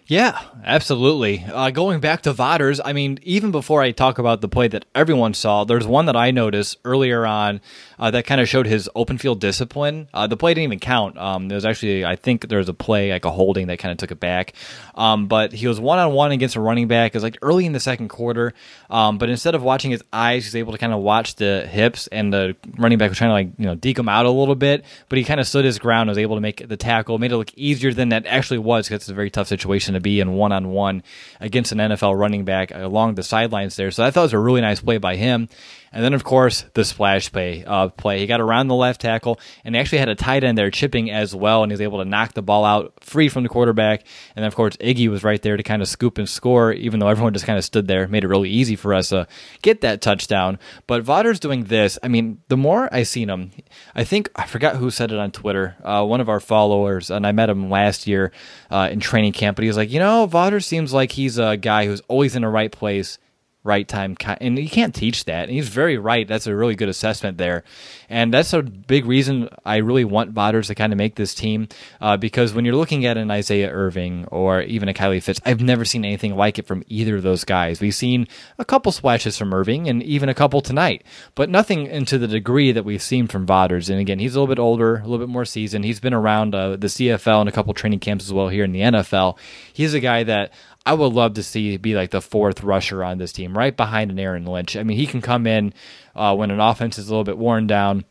[0.08, 1.44] Yeah, absolutely.
[1.44, 4.86] Uh, going back to Vaughters, I mean, even before I talk about the play that
[4.94, 7.60] everyone saw, there's one that I noticed earlier on
[7.98, 10.08] uh, that kind of showed his open field discipline.
[10.14, 11.16] Uh, the play didn't even count.
[11.18, 13.92] Um, there was actually, I think there was a play like a holding that kind
[13.92, 14.54] of took it back.
[14.94, 17.12] Um, but he was one on one against a running back.
[17.12, 18.54] It was like early in the second quarter.
[18.90, 22.06] Um, but instead of watching his eyes, he's able to kind of watch the hips,
[22.08, 24.54] and the running back was trying to like you know deke him out a little
[24.54, 24.84] bit.
[25.08, 27.36] But he kind of stood his ground, was able to make the tackle, made it
[27.36, 30.32] look easier than that actually was because it's a very tough situation to be in
[30.32, 31.02] one on one
[31.40, 33.90] against an NFL running back along the sidelines there.
[33.90, 35.48] So I thought it was a really nice play by him.
[35.92, 37.64] And then, of course, the splash play.
[37.64, 38.20] Uh, play.
[38.20, 41.34] He got around the left tackle, and actually had a tight end there chipping as
[41.34, 44.04] well, and he was able to knock the ball out free from the quarterback.
[44.36, 47.00] And then, of course, Iggy was right there to kind of scoop and score, even
[47.00, 49.26] though everyone just kind of stood there, made it really easy for us to
[49.62, 50.58] get that touchdown.
[50.86, 53.52] But Vaughters doing this, I mean, the more I seen him,
[53.94, 55.76] I think I forgot who said it on Twitter.
[55.82, 58.32] Uh, one of our followers, and I met him last year
[58.70, 61.56] uh, in training camp, but he was like, you know, Vaughters seems like he's a
[61.56, 63.18] guy who's always in the right place
[63.64, 65.44] right time and you can't teach that.
[65.44, 66.26] And he's very right.
[66.26, 67.64] That's a really good assessment there.
[68.08, 71.68] And that's a big reason i really want Vaughters to kind of make this team
[72.00, 75.60] uh, because when you're looking at an isaiah irving or even a kylie fitts i've
[75.60, 77.80] never seen anything like it from either of those guys.
[77.80, 78.26] We've seen
[78.58, 82.72] a couple splashes from irving and even a couple tonight but nothing into the degree
[82.72, 83.90] that we've seen from Vaughters.
[83.90, 85.84] and again he's a little bit older a little bit more seasoned.
[85.84, 88.72] He's been around uh, the cfl and a couple training camps as well here in
[88.72, 89.36] the nfl
[89.72, 90.52] he's a guy that
[90.86, 94.10] I would love to see be like the fourth rusher on this team, right behind
[94.10, 94.76] an Aaron Lynch.
[94.76, 95.74] I mean, he can come in
[96.16, 98.04] uh, when an offense is a little bit worn down.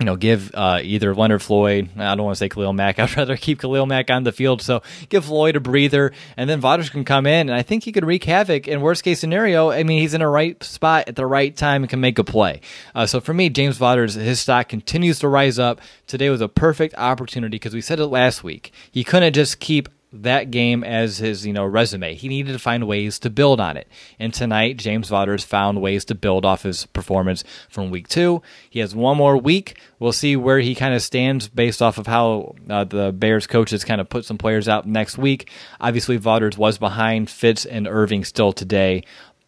[0.00, 1.88] You know, give uh, either Leonard Floyd.
[1.96, 2.98] I don't want to say Khalil Mack.
[2.98, 4.60] I'd rather keep Khalil Mack on the field.
[4.60, 7.92] So give Floyd a breather, and then Vaughters can come in, and I think he
[7.92, 8.68] could wreak havoc.
[8.68, 11.82] In worst case scenario, I mean, he's in the right spot at the right time
[11.82, 12.60] and can make a play.
[12.94, 15.80] Uh, so for me, James Vaughters, his stock continues to rise up.
[16.06, 18.72] Today was a perfect opportunity because we said it last week.
[18.90, 22.14] He couldn't just keep that game as his you know resume.
[22.14, 23.88] He needed to find ways to build on it.
[24.18, 28.42] And tonight, James Vaughters found ways to build off his performance from week two.
[28.70, 29.78] He has one more week.
[29.98, 33.84] We'll see where he kind of stands based off of how uh, the Bears coaches
[33.84, 35.50] kind of put some players out next week.
[35.80, 39.04] Obviously, Vaughters was behind Fitts and Irving still today,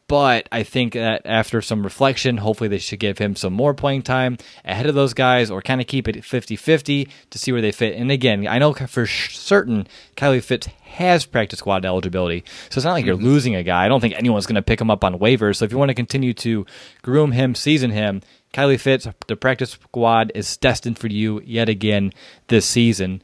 [0.09, 4.03] but I think that after some reflection, hopefully they should give him some more playing
[4.03, 7.61] time ahead of those guys or kind of keep it 50 50 to see where
[7.61, 7.95] they fit.
[7.95, 12.43] And again, I know for certain Kylie Fitts has practice squad eligibility.
[12.71, 13.25] So it's not like you're mm-hmm.
[13.25, 13.85] losing a guy.
[13.85, 15.57] I don't think anyone's going to pick him up on waivers.
[15.57, 16.65] So if you want to continue to
[17.03, 18.23] groom him, season him,
[18.55, 22.13] Kylie Fitts, the practice squad is destined for you yet again
[22.49, 23.23] this season.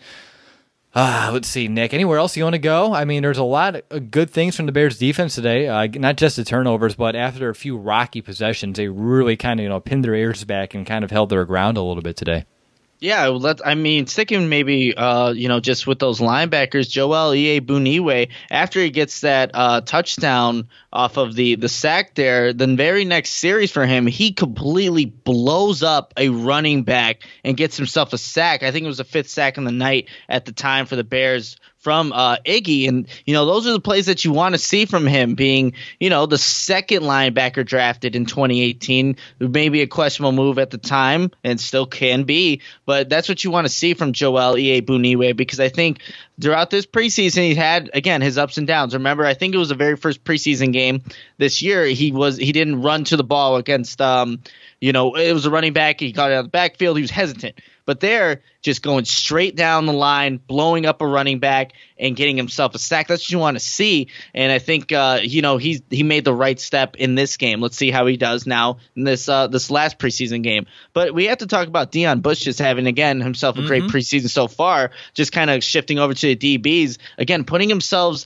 [0.95, 1.93] Uh, let's see, Nick.
[1.93, 2.95] Anywhere else you want to go?
[2.95, 5.67] I mean, there's a lot of good things from the Bears' defense today.
[5.67, 9.65] Uh, not just the turnovers, but after a few rocky possessions, they really kind of
[9.65, 12.17] you know pinned their ears back and kind of held their ground a little bit
[12.17, 12.45] today.
[13.05, 18.31] Yeah, let I mean sticking maybe uh, you know just with those linebackers, Joel Iyiegbuniwe,
[18.51, 23.33] after he gets that uh, touchdown off of the the sack there, the very next
[23.33, 28.63] series for him, he completely blows up a running back and gets himself a sack.
[28.63, 31.05] I think it was the fifth sack in the night at the time for the
[31.05, 32.89] Bears from uh, Iggy.
[32.89, 35.75] And, you know, those are the plays that you want to see from him being,
[36.01, 39.17] you know, the second linebacker drafted in 2018.
[39.39, 43.51] Maybe a questionable move at the time and still can be, but that's what you
[43.51, 46.01] want to see from Joel Iyiegbuniwe because I think
[46.41, 48.95] throughout this preseason he had again his ups and downs.
[48.95, 51.03] Remember, I think it was the very first preseason game
[51.37, 51.85] this year.
[51.85, 54.41] He was he didn't run to the ball against um,
[54.81, 56.01] you know, it was a running back.
[56.01, 56.97] He got out of the backfield.
[56.97, 57.59] He was hesitant.
[57.87, 62.37] But they're just going straight down the line, blowing up a running back and getting
[62.37, 63.09] himself a sack.
[63.09, 64.09] That's what you want to see.
[64.33, 67.61] And I think uh, you know he he made the right step in this game.
[67.61, 70.67] Let's see how he does now in this uh, this last preseason game.
[70.93, 73.69] But we have to talk about Deon Bush just having again himself a mm-hmm.
[73.69, 74.91] great preseason so far.
[75.13, 78.25] Just kind of shifting over to the DBs again, putting himself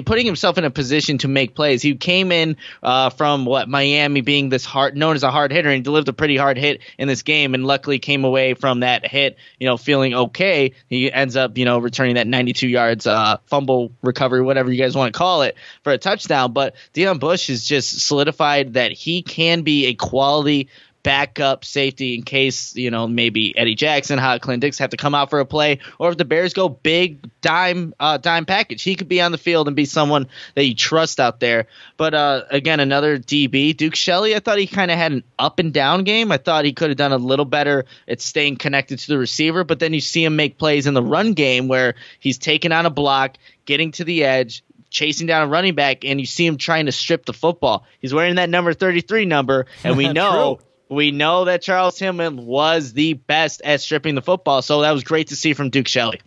[0.00, 1.82] putting himself in a position to make plays.
[1.82, 5.68] He came in uh, from what Miami being this hard, known as a hard hitter,
[5.68, 8.80] and he delivered a pretty hard hit in this game, and luckily came away from
[8.80, 10.72] that hit, you know, feeling okay.
[10.88, 14.96] He ends up, you know, returning that 92 yards uh, fumble recovery, whatever you guys
[14.96, 16.52] want to call it, for a touchdown.
[16.52, 20.68] But Deon Bush has just solidified that he can be a quality
[21.02, 25.14] backup safety in case you know maybe Eddie Jackson, Ha Ha Clinton-Dix have to come
[25.14, 28.94] out for a play, or if the Bears go big dime uh, dime package, he
[28.94, 31.66] could be on the field and be someone that you trust out there.
[31.96, 34.34] But uh, again, another DB, Duke Shelley.
[34.34, 36.32] I thought he kind of had an up and down game.
[36.32, 39.64] I thought he could have done a little better at staying connected to the receiver,
[39.64, 42.86] but then you see him make plays in the run game where he's taking on
[42.86, 46.56] a block, getting to the edge, chasing down a running back, and you see him
[46.56, 47.84] trying to strip the football.
[48.00, 50.60] He's wearing that number 33 number, and we know
[50.92, 55.04] we know that Charles Tillman was the best at stripping the football, so that was
[55.04, 56.20] great to see from Duke Shelley.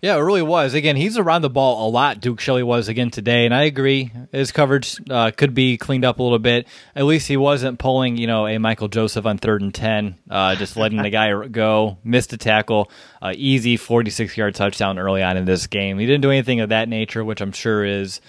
[0.00, 0.74] Yeah, it really was.
[0.74, 2.20] Again, he's around the ball a lot.
[2.20, 4.10] Duke Shelley was again today, and I agree.
[4.32, 6.66] His coverage uh, could be cleaned up a little bit.
[6.96, 10.56] At least he wasn't pulling, you know, a Michael Joseph on third and ten, uh,
[10.56, 11.98] just letting the guy go.
[12.02, 16.00] Missed a tackle, uh, easy forty-six yard touchdown early on in this game.
[16.00, 18.20] He didn't do anything of that nature, which I'm sure is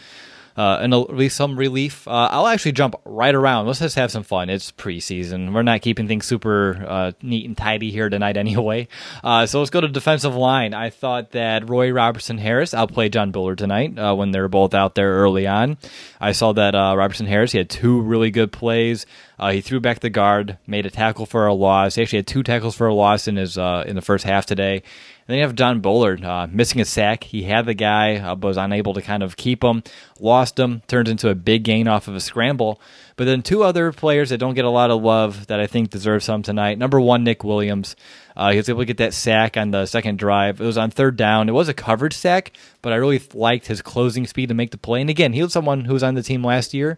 [0.58, 2.08] uh, and at least some relief.
[2.08, 3.68] Uh, I'll actually jump right around.
[3.68, 4.50] Let's just have some fun.
[4.50, 5.54] It's preseason.
[5.54, 8.88] We're not keeping things super uh, neat and tidy here tonight anyway.
[9.24, 10.74] Uh, so let's go to defensive line.
[10.74, 14.74] I thought that Roy Robertson Harris outplayed John Bullard tonight uh, when they were both
[14.74, 15.78] out there early on.
[16.20, 19.06] I saw that uh, Robertson Harris he had two really good plays.
[19.52, 21.96] he threw back the guard, made a tackle for a loss.
[21.96, 24.84] He actually had two tackles for a loss in his in the first half today
[25.28, 27.24] then you have John Bullard uh, missing a sack.
[27.24, 29.84] He had the guy, uh, but was unable to kind of keep him.
[30.20, 30.82] Lost him.
[30.88, 32.82] Turns into a big gain off of a scramble.
[33.16, 35.90] But then two other players that don't get a lot of love that I think
[35.90, 36.78] deserve some tonight.
[36.78, 37.96] Number one, Nick Williams.
[38.36, 40.60] Uh, he was able to get that sack on the second drive.
[40.60, 41.50] It was on third down.
[41.50, 44.78] It was a coverage sack, but I really liked his closing speed to make the
[44.78, 45.02] play.
[45.02, 46.98] And again, he was someone who was on the team last year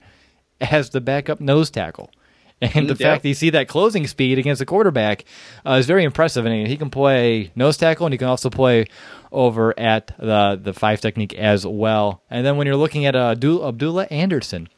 [0.61, 2.09] as the backup nose tackle.
[2.61, 5.25] And the fact that you see that closing speed against the quarterback
[5.65, 6.45] uh, is very impressive.
[6.45, 8.85] And he can play nose tackle and he can also play
[9.31, 12.23] over at the the five technique as well.
[12.29, 14.69] And then when you're looking at uh, Abdullah Anderson,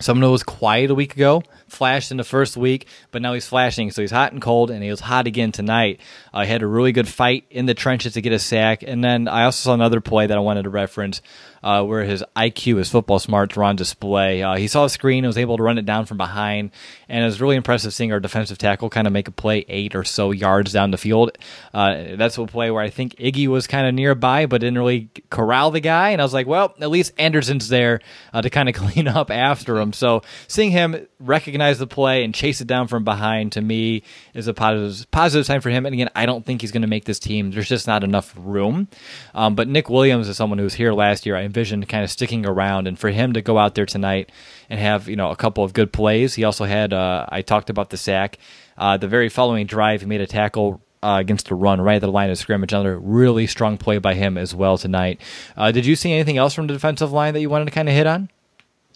[0.00, 3.46] someone who was quiet a week ago, flashed in the first week, but now he's
[3.46, 3.90] flashing.
[3.90, 6.00] So he's hot and cold, and he was hot again tonight.
[6.32, 8.82] I uh, had a really good fight in the trenches to get a sack.
[8.82, 11.22] And then I also saw another play that I wanted to reference
[11.62, 14.42] uh, where his IQ, his football smarts were on display.
[14.42, 16.70] Uh, he saw a screen and was able to run it down from behind,
[17.08, 19.94] and it was really impressive seeing our defensive tackle kind of make a play eight
[19.94, 21.36] or so yards down the field.
[21.74, 25.10] Uh, that's a play where I think Iggy was kind of nearby, but didn't really
[25.30, 28.00] corral the guy, and I was like, well, at least Anderson's there
[28.32, 29.92] uh, to kind of clean up after him.
[29.92, 34.02] So seeing him recognize the play and chase it down from behind to me
[34.34, 35.86] is a positive positive sign for him.
[35.86, 37.50] And again, I don't think he's going to make this team.
[37.50, 38.88] There's just not enough room.
[39.34, 41.36] Um, but Nick Williams is someone who was here last year.
[41.36, 44.30] I envisioned kind of sticking around, and for him to go out there tonight
[44.68, 46.34] and have you know a couple of good plays.
[46.34, 48.38] He also had uh, I talked about the sack.
[48.78, 52.00] Uh, the very following drive, he made a tackle uh, against the run right at
[52.00, 52.72] the line of scrimmage.
[52.72, 55.20] Another really strong play by him as well tonight.
[55.56, 57.88] Uh, did you see anything else from the defensive line that you wanted to kind
[57.88, 58.30] of hit on?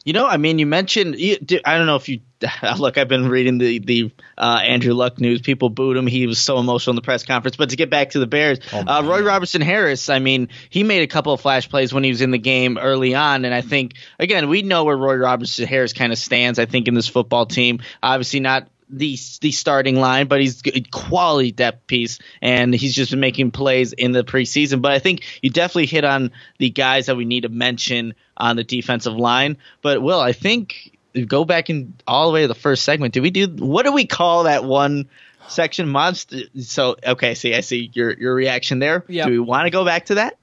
[0.04, 1.16] You know, I mean, you mentioned.
[1.18, 2.20] I don't know if you
[2.78, 2.98] look.
[2.98, 5.40] I've been reading the the uh, Andrew Luck news.
[5.40, 6.06] People booed him.
[6.06, 7.56] He was so emotional in the press conference.
[7.56, 10.10] But to get back to the Bears, oh uh, Roy Robertson Harris.
[10.10, 12.76] I mean, he made a couple of flash plays when he was in the game
[12.76, 16.58] early on, and I think again we know where Roy Robertson Harris kind of stands.
[16.58, 20.80] I think in this football team, obviously not the the starting line, but he's a
[20.80, 24.82] quality depth piece, and he's just been making plays in the preseason.
[24.82, 28.56] But I think you definitely hit on the guys that we need to mention on
[28.56, 29.58] the defensive line.
[29.82, 33.14] But Will, I think go back in all the way to the first segment.
[33.14, 35.08] Do we do what do we call that one
[35.48, 36.38] section monster?
[36.60, 39.04] So okay, see, I see your your reaction there.
[39.08, 39.26] Yeah.
[39.26, 40.36] Do we want to go back to that?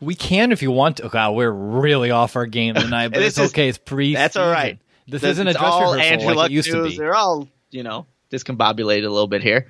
[0.00, 1.08] We can if you want to.
[1.08, 3.68] God, we're really off our game tonight, but it's okay.
[3.68, 4.14] It's pre.
[4.14, 4.78] That's all right.
[5.08, 6.96] This isn't a dress rehearsal Andrew like it used to be.
[6.96, 9.66] They're all you know discombobulated a little bit here.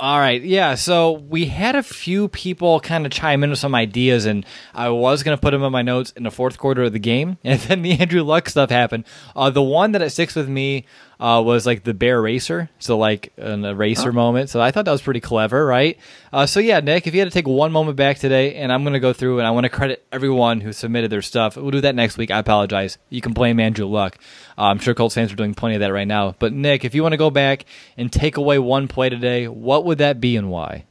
[0.00, 0.76] All right, yeah.
[0.76, 4.88] So we had a few people kind of chime in with some ideas, and I
[4.88, 7.36] was going to put them in my notes in the fourth quarter of the game,
[7.44, 9.04] and then the Andrew Luck stuff happened.
[9.36, 10.86] Uh, the one that it sticks with me
[11.20, 14.12] uh, was like the bear racer, so like an eraser oh.
[14.12, 14.48] moment.
[14.48, 15.98] So I thought that was pretty clever, right?
[16.32, 18.82] Uh, so yeah, Nick, if you had to take one moment back today, and I'm
[18.84, 21.56] going to go through and I want to credit everyone who submitted their stuff.
[21.56, 22.30] We'll do that next week.
[22.30, 22.96] I apologize.
[23.10, 24.16] You can blame Andrew Luck.
[24.56, 26.34] Uh, I'm sure Colts fans are doing plenty of that right now.
[26.38, 27.66] But Nick, if you want to go back
[27.98, 30.84] and take away one play today, what would that be and why?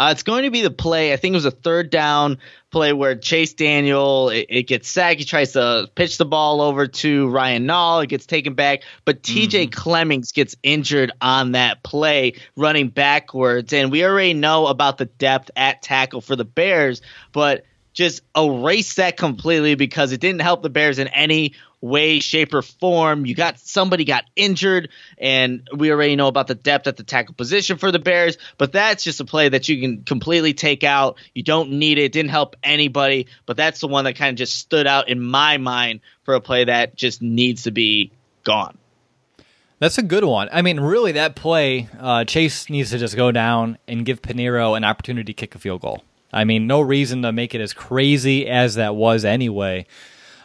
[0.00, 1.12] Uh, it's going to be the play.
[1.12, 2.38] I think it was a third down
[2.70, 5.18] play where Chase Daniel it, it, gets sacked.
[5.18, 8.02] He tries to pitch the ball over to Ryan Nall.
[8.02, 9.70] It gets taken back, but TJ mm-hmm.
[9.70, 13.74] Clemmings gets injured on that play, running backwards.
[13.74, 18.94] And we already know about the depth at tackle for the Bears, but just erase
[18.94, 23.26] that completely because it didn't help the Bears in any way, shape, or form.
[23.26, 27.34] You got somebody got injured, and we already know about the depth at the tackle
[27.34, 28.38] position for the Bears.
[28.58, 31.16] But that's just a play that you can completely take out.
[31.34, 32.04] You don't need it.
[32.04, 33.26] it didn't help anybody.
[33.46, 36.40] But that's the one that kind of just stood out in my mind for a
[36.40, 38.12] play that just needs to be
[38.44, 38.76] gone.
[39.78, 40.50] That's a good one.
[40.52, 44.76] I mean, really, that play, uh, Chase needs to just go down and give Pineiro
[44.76, 46.04] an opportunity to kick a field goal.
[46.32, 49.86] I mean, no reason to make it as crazy as that was anyway.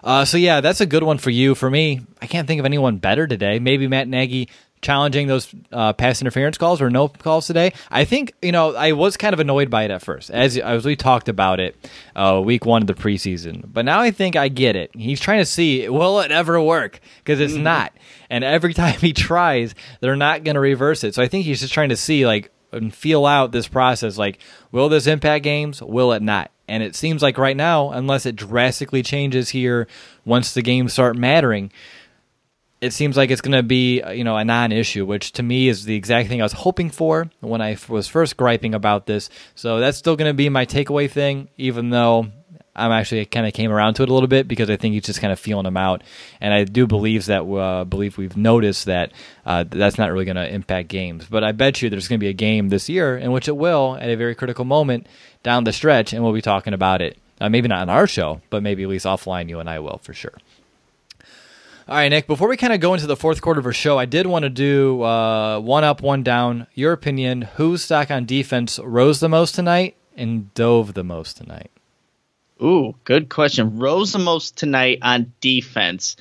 [0.05, 1.55] Uh, so yeah, that's a good one for you.
[1.55, 3.57] For me, I can't think of anyone better today.
[3.57, 4.47] Maybe Matt Nagy
[4.81, 7.73] challenging those uh, pass interference calls or no calls today.
[7.89, 10.85] I think you know I was kind of annoyed by it at first, as as
[10.85, 11.75] we talked about it
[12.15, 13.63] uh, week one of the preseason.
[13.73, 14.91] But now I think I get it.
[14.95, 17.63] He's trying to see will it ever work because it's mm-hmm.
[17.63, 17.93] not.
[18.29, 21.15] And every time he tries, they're not going to reverse it.
[21.15, 24.17] So I think he's just trying to see like and feel out this process.
[24.17, 24.39] Like,
[24.71, 25.82] will this impact games?
[25.82, 26.51] Will it not?
[26.67, 29.88] And it seems like right now, unless it drastically changes here
[30.26, 31.71] once the games start mattering,
[32.82, 35.67] it seems like it's going to be uh, you know a non-issue, which to me
[35.67, 39.30] is the exact thing I was hoping for when I was first griping about this.
[39.55, 42.28] So that's still going to be my takeaway thing, even though
[42.76, 45.03] I'm actually kind of came around to it a little bit because I think he's
[45.03, 46.03] just kind of feeling them out,
[46.41, 49.11] and I do believe that uh, believe we've noticed that
[49.45, 51.26] uh, that's not really going to impact games.
[51.30, 53.55] But I bet you there's going to be a game this year in which it
[53.55, 55.07] will at a very critical moment
[55.43, 57.17] down the stretch, and we'll be talking about it.
[57.39, 59.99] Uh, maybe not on our show, but maybe at least offline, you and I will
[59.99, 60.34] for sure.
[61.88, 62.26] All right, Nick.
[62.26, 64.43] Before we kind of go into the fourth quarter of our show, I did want
[64.43, 66.65] to do uh, one up, one down.
[66.73, 71.69] Your opinion: whose stock on defense rose the most tonight and dove the most tonight?
[72.61, 73.77] Ooh, good question.
[73.79, 76.15] Rose the most tonight on defense.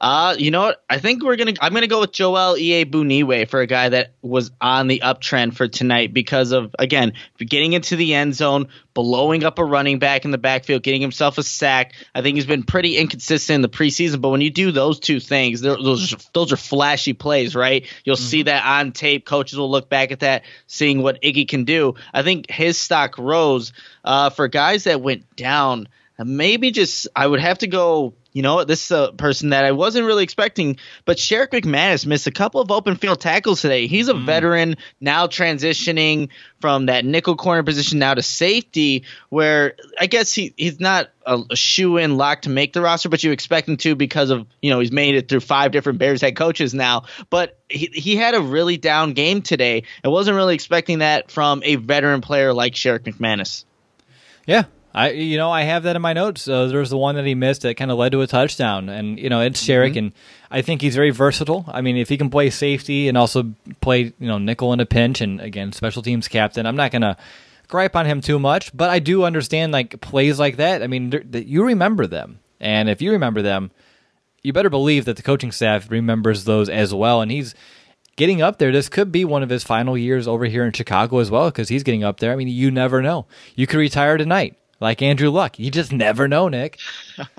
[0.00, 0.82] Uh, you know what?
[0.88, 1.52] I think we're gonna.
[1.60, 5.68] I'm gonna go with Joel Iyiegbuniwe for a guy that was on the uptrend for
[5.68, 10.30] tonight because of again getting into the end zone, blowing up a running back in
[10.30, 11.92] the backfield, getting himself a sack.
[12.14, 15.20] I think he's been pretty inconsistent in the preseason, but when you do those two
[15.20, 17.86] things, those those are flashy plays, right?
[18.02, 18.24] You'll mm-hmm.
[18.24, 19.26] see that on tape.
[19.26, 21.96] Coaches will look back at that, seeing what Iggy can do.
[22.14, 25.88] I think his stock rose uh, for guys that went down.
[26.18, 29.72] Maybe just I would have to go you know, this is a person that I
[29.72, 33.86] wasn't really expecting, but Sherrick McManus missed a couple of open field tackles today.
[33.86, 34.24] He's a mm.
[34.24, 36.28] veteran now transitioning
[36.60, 41.40] from that nickel corner position now to safety, where I guess he, he's not a,
[41.50, 44.46] a shoe in lock to make the roster, but you expect him to because of,
[44.62, 47.04] you know, he's made it through five different Bears head coaches now.
[47.30, 49.84] But he, he had a really down game today.
[50.04, 53.64] I wasn't really expecting that from a veteran player like Sherrick McManus.
[54.46, 56.48] Yeah, I you know I have that in my notes.
[56.48, 59.18] Uh, there's the one that he missed that kind of led to a touchdown, and
[59.18, 59.98] you know it's Sherrick, mm-hmm.
[59.98, 60.12] and
[60.50, 61.64] I think he's very versatile.
[61.68, 64.86] I mean, if he can play safety and also play you know nickel in a
[64.86, 67.16] pinch, and again special teams captain, I'm not gonna
[67.68, 70.82] gripe on him too much, but I do understand like plays like that.
[70.82, 73.70] I mean, you remember them, and if you remember them,
[74.42, 77.54] you better believe that the coaching staff remembers those as well, and he's
[78.16, 78.72] getting up there.
[78.72, 81.68] This could be one of his final years over here in Chicago as well because
[81.68, 82.32] he's getting up there.
[82.32, 83.26] I mean, you never know.
[83.54, 85.58] You could retire tonight like Andrew Luck.
[85.58, 86.78] You just never know, Nick.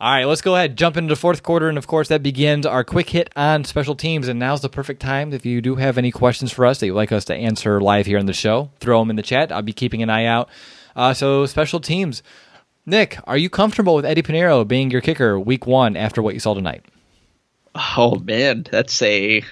[0.00, 2.66] All right, let's go ahead, jump into the fourth quarter, and of course that begins
[2.66, 4.28] our quick hit on special teams.
[4.28, 6.94] And now's the perfect time if you do have any questions for us that you'd
[6.94, 9.52] like us to answer live here on the show, throw them in the chat.
[9.52, 10.48] I'll be keeping an eye out.
[10.96, 12.22] Uh, so special teams,
[12.84, 16.40] Nick, are you comfortable with Eddy Pineiro being your kicker week one after what you
[16.40, 16.84] saw tonight?
[17.74, 19.42] Oh man, that's a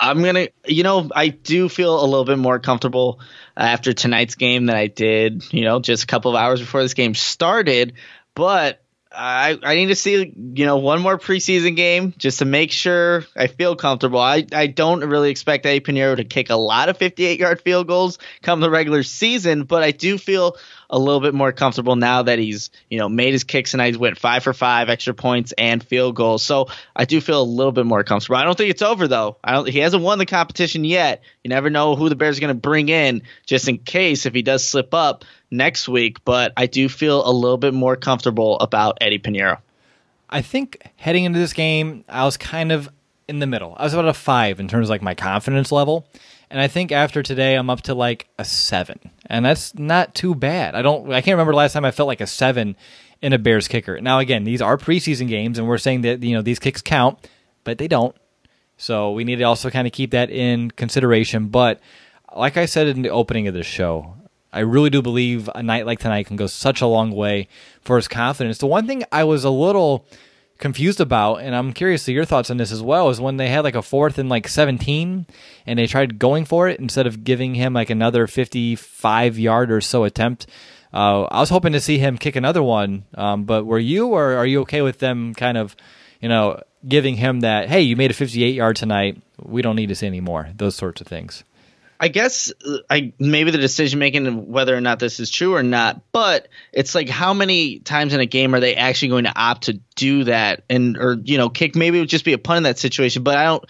[0.00, 3.20] I'm gonna, you know, I do feel a little bit more comfortable
[3.54, 6.94] after tonight's game than I did, you know, just a couple of hours before this
[6.94, 7.92] game started.
[8.34, 8.82] But
[9.12, 13.24] I I need to see, you know, one more preseason game just to make sure
[13.36, 14.20] I feel comfortable.
[14.20, 17.86] I, I don't really expect Eddy Pineiro to kick a lot of 58 yard field
[17.86, 20.56] goals come the regular season, but I do feel
[20.90, 23.96] a little bit more comfortable now that he's you know made his kicks and he's
[23.96, 26.42] went five for five extra points and field goals.
[26.42, 28.36] So I do feel a little bit more comfortable.
[28.36, 29.36] I don't think it's over though.
[29.42, 29.68] I don't.
[29.68, 31.22] He hasn't won the competition yet.
[31.44, 34.34] You never know who the Bears are going to bring in just in case if
[34.34, 36.24] he does slip up next week.
[36.24, 39.58] But I do feel a little bit more comfortable about Eddy Pineiro.
[40.28, 42.88] I think heading into this game, I was kind of
[43.28, 43.74] in the middle.
[43.76, 46.06] I was about a five in terms of like my confidence level.
[46.50, 50.34] And I think after today, I'm up to like a seven, and that's not too
[50.34, 50.74] bad.
[50.74, 52.76] I don't, I can't remember last time I felt like a seven
[53.22, 54.00] in a Bears kicker.
[54.00, 57.28] Now, again, these are preseason games, and we're saying that you know these kicks count,
[57.62, 58.16] but they don't.
[58.76, 61.48] So we need to also kind of keep that in consideration.
[61.48, 61.80] But
[62.34, 64.14] like I said in the opening of this show,
[64.52, 67.46] I really do believe a night like tonight can go such a long way
[67.82, 68.58] for his confidence.
[68.58, 70.06] The one thing I was a little
[70.60, 73.48] confused about, and I'm curious to your thoughts on this as well, is when they
[73.48, 75.26] had like a fourth and like 17
[75.66, 79.80] and they tried going for it instead of giving him like another 55 yard or
[79.80, 80.46] so attempt.
[80.92, 84.32] Uh, I was hoping to see him kick another one, um, but were you or
[84.34, 85.74] are you okay with them kind of,
[86.20, 89.20] you know, giving him that, hey, you made a 58 yard tonight.
[89.40, 90.50] We don't need to see any more.
[90.56, 91.44] Those sorts of things.
[92.02, 95.54] I guess uh, I maybe the decision making of whether or not this is true
[95.54, 99.24] or not, but it's like how many times in a game are they actually going
[99.24, 101.76] to opt to do that and or you know kick?
[101.76, 103.64] Maybe it would just be a punt in that situation, but I don't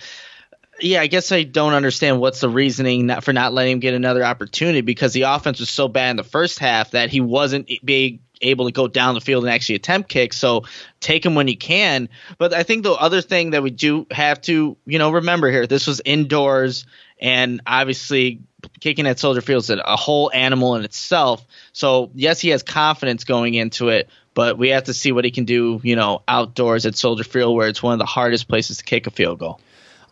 [0.82, 3.94] yeah, I guess I don't understand what's the reasoning not, for not letting him get
[3.94, 7.70] another opportunity because the offense was so bad in the first half that he wasn't
[7.84, 10.36] being able to go down the field and actually attempt kicks.
[10.36, 10.64] So
[11.00, 12.08] take him when you can.
[12.38, 15.66] But I think the other thing that we do have to, you know, remember here,
[15.66, 16.86] this was indoors
[17.20, 18.40] and obviously
[18.80, 21.44] kicking at Soldier Field is a whole animal in itself.
[21.72, 25.30] So yes, he has confidence going into it, but we have to see what he
[25.30, 28.78] can do, you know, outdoors at Soldier Field where it's one of the hardest places
[28.78, 29.60] to kick a field goal.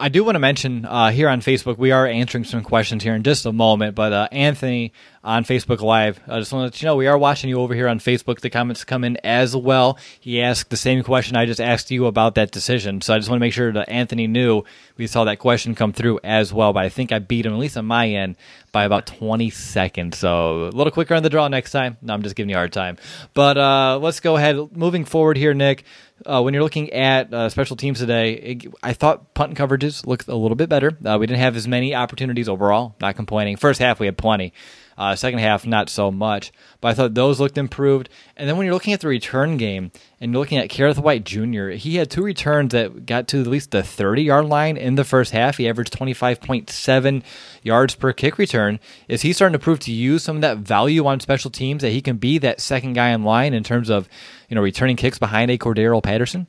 [0.00, 3.14] I do want to mention uh, here on Facebook, we are answering some questions here
[3.14, 3.96] in just a moment.
[3.96, 4.92] But uh, Anthony
[5.24, 7.74] on Facebook Live, I just want to let you know we are watching you over
[7.74, 8.40] here on Facebook.
[8.40, 9.98] The comments come in as well.
[10.20, 13.00] He asked the same question I just asked you about that decision.
[13.00, 14.64] So I just want to make sure that Anthony knew
[14.96, 16.72] we saw that question come through as well.
[16.72, 18.36] But I think I beat him, at least on my end,
[18.72, 20.18] by about 20 seconds.
[20.18, 21.96] So a little quicker on the draw next time.
[22.00, 22.96] No, I'm just giving you a hard time.
[23.34, 24.76] But uh, let's go ahead.
[24.76, 25.84] Moving forward here, Nick
[26.26, 30.28] uh, when you're looking at uh, special teams today, it, I thought punt coverages looked
[30.28, 30.96] a little bit better.
[31.04, 32.94] Uh, we didn't have as many opportunities overall.
[33.00, 33.56] Not complaining.
[33.56, 34.52] First half we had plenty.
[34.98, 36.50] Uh, second half, not so much.
[36.80, 38.08] But I thought those looked improved.
[38.36, 41.22] And then when you're looking at the return game and you're looking at Kerrith Whyte
[41.22, 44.96] Jr., he had two returns that got to at least the 30 yard line in
[44.96, 45.58] the first half.
[45.58, 47.22] He averaged 25.7
[47.62, 48.80] yards per kick return.
[49.06, 51.90] Is he starting to prove to you some of that value on special teams that
[51.90, 54.08] he can be that second guy in line in terms of
[54.48, 56.48] you know returning kicks behind a Cordarrelle Patterson?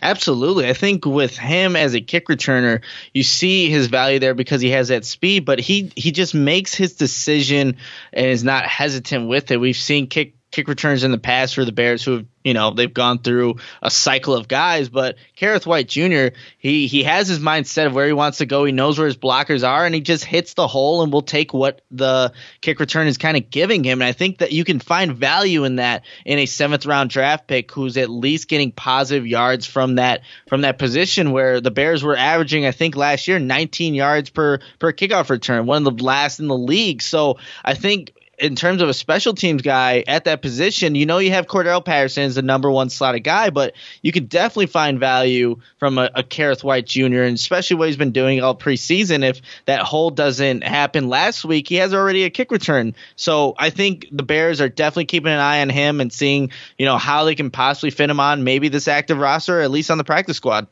[0.00, 0.68] Absolutely.
[0.68, 2.82] I think with him as a kick returner,
[3.12, 6.74] you see his value there because he has that speed, but he he just makes
[6.74, 7.76] his decision
[8.12, 9.58] and is not hesitant with it.
[9.58, 12.72] We've seen kick kick returns in the past for the Bears who have, you know,
[12.72, 17.38] they've gone through a cycle of guys, but Kerrith Whyte Jr., he he has his
[17.38, 18.64] mindset of where he wants to go.
[18.64, 21.54] He knows where his blockers are and he just hits the hole and will take
[21.54, 24.02] what the kick return is kind of giving him.
[24.02, 27.46] And I think that you can find value in that in a seventh round draft
[27.46, 32.04] pick who's at least getting positive yards from that from that position where the Bears
[32.04, 36.04] were averaging, I think last year, 19 yards per per kickoff return, one of the
[36.04, 37.00] last in the league.
[37.02, 41.18] So I think in terms of a special teams guy at that position, you know
[41.18, 44.98] you have Cordarrelle Patterson as the number one slotted guy, but you could definitely find
[44.98, 47.22] value from a, a Kerrith Whyte Jr.
[47.22, 49.22] and especially what he's been doing all preseason.
[49.22, 52.96] If that hold doesn't happen last week, he has already a kick return.
[53.14, 56.84] So I think the Bears are definitely keeping an eye on him and seeing you
[56.84, 59.98] know how they can possibly fit him on maybe this active roster, at least on
[59.98, 60.66] the practice squad.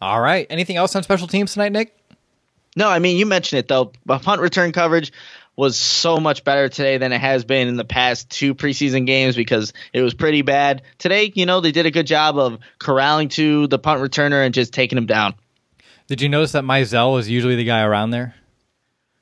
[0.00, 0.46] All right.
[0.48, 1.96] Anything else on special teams tonight, Nick?
[2.76, 3.92] No, I mean you mentioned it though.
[4.06, 5.12] Punt return coverage
[5.56, 9.36] was so much better today than it has been in the past two preseason games
[9.36, 10.82] because it was pretty bad.
[10.98, 14.54] Today, you know, they did a good job of corralling to the punt returner and
[14.54, 15.34] just taking him down.
[16.06, 18.34] Did you notice that Mizzell was usually the guy around there?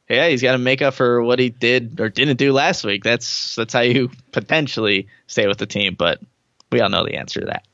[0.08, 3.04] Yeah, he's got to make up for what he did or didn't do last week.
[3.04, 6.18] That's that's how you potentially stay with the team, but
[6.72, 7.67] we all know the answer to that.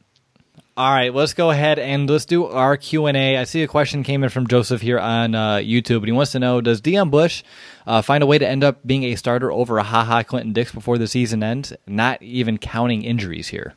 [0.76, 3.36] All right, let's go ahead and let's do our Q and A.
[3.36, 6.32] I see a question came in from Joseph here on uh, YouTube, and he wants
[6.32, 7.44] to know: Does Deon Bush
[7.86, 10.72] uh, find a way to end up being a starter over a Ha Ha Clinton-Dix
[10.72, 11.72] before the season ends?
[11.86, 13.74] Not even counting injuries here.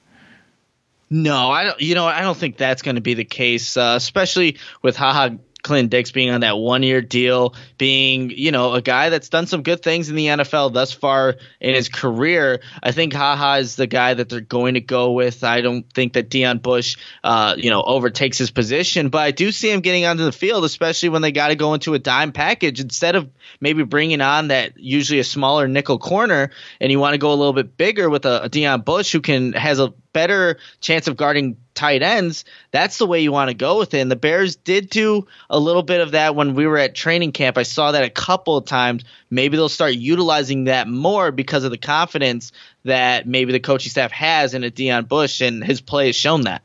[1.12, 1.80] No, I don't.
[1.80, 5.30] You know, I don't think that's going to be the case, uh, especially with Ha
[5.66, 9.48] Ha Clinton-Dix being on that one year deal, being, you know, a guy that's done
[9.48, 12.62] some good things in the NFL thus far in his career.
[12.82, 15.44] I think Haha is the guy that they're going to go with.
[15.44, 19.52] I don't think that Deon Bush, uh, you know, overtakes his position, but I do
[19.52, 22.32] see him getting onto the field, especially when they got to go into a dime
[22.32, 23.30] package instead of
[23.60, 26.50] maybe bringing on that usually a smaller nickel corner
[26.80, 29.22] and you want to go a little bit bigger with a, a Deon Bush who
[29.22, 33.54] can has a better chance of guarding tight ends, that's the way you want to
[33.54, 34.00] go with it.
[34.00, 37.32] And the Bears did do a little bit of that when we were at training
[37.32, 37.58] camp.
[37.58, 39.04] I saw that a couple of times.
[39.30, 42.52] Maybe they'll start utilizing that more because of the confidence
[42.84, 46.42] that maybe the coaching staff has in a Deon Bush, and his play has shown
[46.42, 46.64] that.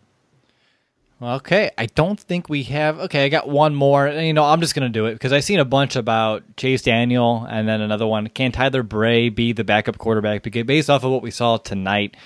[1.22, 2.98] Okay, I don't think we have.
[2.98, 4.08] Okay, I got one more.
[4.08, 7.46] You know, I'm just gonna do it because I've seen a bunch about Chase Daniel,
[7.48, 8.28] and then another one.
[8.28, 10.42] Can Tyler Bray be the backup quarterback?
[10.42, 12.16] Because based off of what we saw tonight,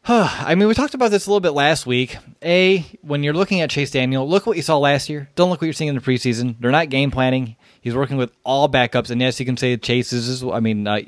[0.10, 2.16] I mean, we talked about this a little bit last week.
[2.42, 5.28] A, when you're looking at Chase Daniel, look what you saw last year.
[5.34, 6.56] Don't look what you're seeing in the preseason.
[6.60, 7.56] They're not game planning.
[7.80, 10.42] He's working with all backups, and yes, you can say Chase is.
[10.42, 11.00] I mean, uh,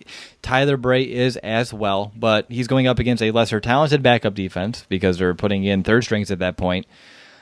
[0.43, 4.87] Tyler Bray is as well, but he's going up against a lesser talented backup defense
[4.89, 6.87] because they're putting in third strings at that point.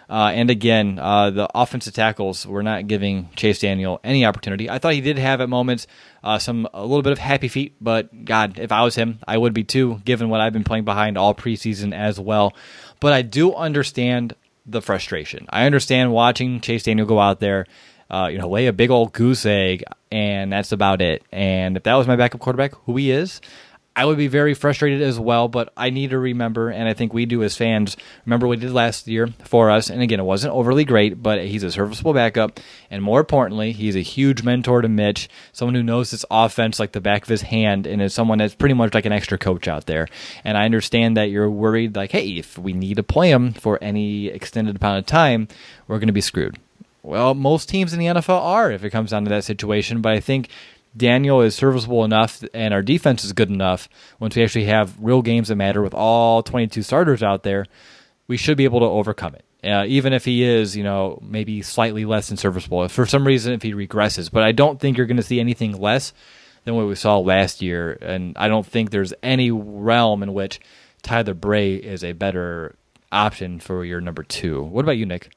[0.08, 4.70] Uh, and again, uh, the offensive tackles were not giving Chase Daniel any opportunity.
[4.70, 5.86] I thought he did have at moments
[6.24, 9.36] uh, some a little bit of happy feet, but God, if I was him, I
[9.36, 12.54] would be too, given what I've been playing behind all preseason as well.
[13.00, 14.34] But I do understand
[14.64, 15.46] the frustration.
[15.50, 17.66] I understand watching Chase Daniel go out there,
[18.10, 21.22] uh, you know, lay a big old goose egg, and that's about it.
[21.32, 23.40] And if that was my backup quarterback, who he is,
[23.98, 27.12] I would be very frustrated as well, but I need to remember, and I think
[27.12, 29.90] we do as fans, remember what he did last year for us.
[29.90, 32.60] And again, it wasn't overly great, but he's a serviceable backup.
[32.92, 36.92] And more importantly, he's a huge mentor to Mitch, someone who knows this offense like
[36.92, 39.66] the back of his hand, and is someone that's pretty much like an extra coach
[39.66, 40.06] out there.
[40.44, 43.82] And I understand that you're worried, like, hey, if we need to play him for
[43.82, 45.48] any extended amount of time,
[45.88, 46.56] we're going to be screwed.
[47.02, 50.12] Well, most teams in the NFL are if it comes down to that situation, but
[50.12, 50.50] I think
[50.98, 53.88] Daniel is serviceable enough and our defense is good enough,
[54.20, 57.66] once we actually have real games that matter with all 22 starters out there,
[58.26, 59.44] we should be able to overcome it.
[59.64, 63.26] Uh, even if he is, you know, maybe slightly less than serviceable, if for some
[63.26, 64.30] reason if he regresses.
[64.30, 66.12] But I don't think you're going to see anything less
[66.64, 70.60] than what we saw last year, and I don't think there's any realm in which
[71.02, 72.76] Tyler Bray is a better
[73.10, 74.62] option for your number two.
[74.62, 75.30] What about you, Nick?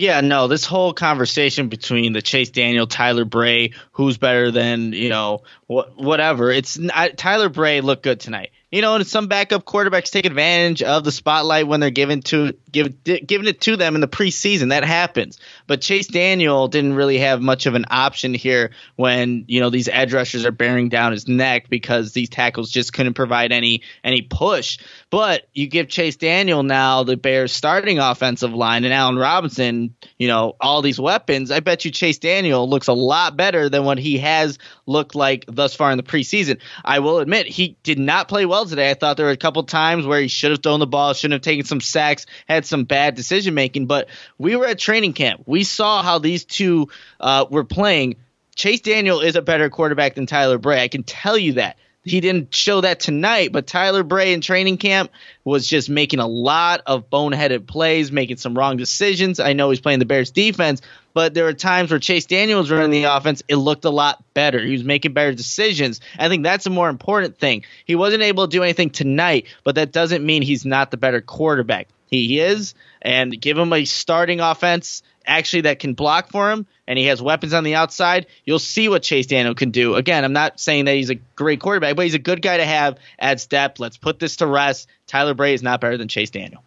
[0.00, 5.10] Yeah, no, this whole conversation between the Chase Daniel, Tyler Bray, who's better than, you
[5.10, 6.50] know, wh- whatever.
[6.50, 8.50] It's I, Tyler Bray looked good tonight.
[8.70, 12.54] You know, and some backup quarterbacks take advantage of the spotlight when they're given to
[12.70, 14.68] give giving it to them in the preseason.
[14.68, 15.40] That happens.
[15.66, 19.88] But Chase Daniel didn't really have much of an option here when you know these
[19.88, 24.22] edge rushers are bearing down his neck because these tackles just couldn't provide any any
[24.22, 24.78] push.
[25.10, 30.28] But you give Chase Daniel now the Bears starting offensive line and Allen Robinson, you
[30.28, 31.50] know, all these weapons.
[31.50, 35.44] I bet you Chase Daniel looks a lot better than what he has looked like
[35.48, 36.60] thus far in the preseason.
[36.84, 38.90] I will admit he did not play well today.
[38.90, 41.34] I thought there were a couple times where he should have thrown the ball, shouldn't
[41.34, 43.86] have taken some sacks, had some bad decision making.
[43.86, 44.08] But
[44.38, 45.42] we were at training camp.
[45.46, 46.88] We saw how these two
[47.18, 48.16] uh, were playing.
[48.54, 50.82] Chase Daniel is a better quarterback than Tyler Bray.
[50.82, 51.78] I can tell you that.
[52.02, 55.10] He didn't show that tonight, but Tyler Bray in training camp
[55.44, 59.38] was just making a lot of boneheaded plays, making some wrong decisions.
[59.38, 60.80] I know he's playing the Bears defense,
[61.12, 64.58] but there were times where Chase Daniels running the offense, it looked a lot better.
[64.64, 66.00] He was making better decisions.
[66.18, 67.64] I think that's a more important thing.
[67.84, 71.20] He wasn't able to do anything tonight, but that doesn't mean he's not the better
[71.20, 71.88] quarterback.
[72.06, 76.98] He is, and give him a starting offense actually that can block for him and
[76.98, 79.94] he has weapons on the outside, you'll see what Chase Daniel can do.
[79.94, 82.64] Again, I'm not saying that he's a great quarterback, but he's a good guy to
[82.64, 83.78] have, at depth.
[83.80, 84.88] Let's put this to rest.
[85.06, 86.62] Tyler Bray is not better than Chase Daniel.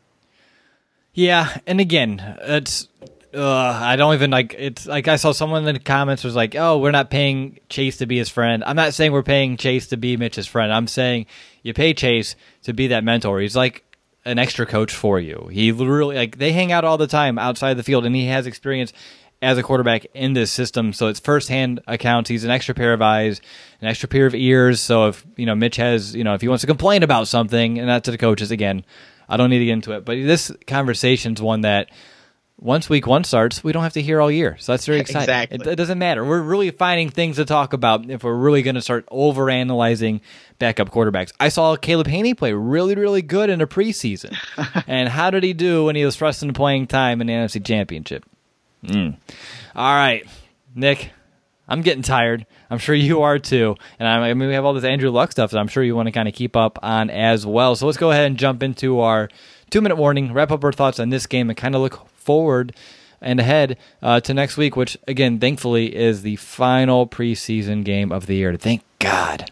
[1.13, 2.87] Yeah, and again, it's
[3.33, 6.55] uh, I don't even like it's like I saw someone in the comments was like,
[6.55, 9.87] "Oh, we're not paying Chase to be his friend." I'm not saying we're paying Chase
[9.87, 10.73] to be Mitch's friend.
[10.73, 11.27] I'm saying
[11.61, 13.39] you pay Chase to be that mentor.
[13.39, 13.83] He's like
[14.25, 15.49] an extra coach for you.
[15.51, 18.47] He literally like they hang out all the time outside the field, and he has
[18.47, 18.93] experience
[19.41, 20.93] as a quarterback in this system.
[20.93, 22.29] So it's firsthand accounts.
[22.29, 23.41] He's an extra pair of eyes,
[23.81, 24.79] an extra pair of ears.
[24.79, 27.79] So if you know Mitch has you know if he wants to complain about something,
[27.79, 28.85] and that to the coaches again,
[29.27, 30.05] I don't need to get into it.
[30.05, 31.89] But this conversation's one that
[32.59, 34.55] once week one starts, we don't have to hear all year.
[34.59, 35.23] So that's very exciting.
[35.23, 35.57] Exactly.
[35.59, 36.23] It, it doesn't matter.
[36.23, 40.21] We're really finding things to talk about if we're really going to start over analyzing
[40.59, 41.33] backup quarterbacks.
[41.39, 44.37] I saw Caleb Hanie play really, really good in a preseason.
[44.87, 47.63] and how did he do when he was thrust into playing time in the NFC
[47.63, 48.25] Championship?
[48.85, 49.17] Mm.
[49.75, 50.27] All right,
[50.75, 51.11] Nick,
[51.67, 52.45] I'm getting tired.
[52.69, 53.75] I'm sure you are too.
[53.99, 55.95] And I, I mean, we have all this Andrew Luck stuff that I'm sure you
[55.95, 57.75] want to kind of keep up on as well.
[57.75, 59.29] So let's go ahead and jump into our
[59.69, 62.75] two minute warning, wrap up our thoughts on this game, and kind of look forward
[63.21, 68.25] and ahead uh, to next week, which again, thankfully, is the final preseason game of
[68.25, 68.55] the year.
[68.55, 69.49] Thank God.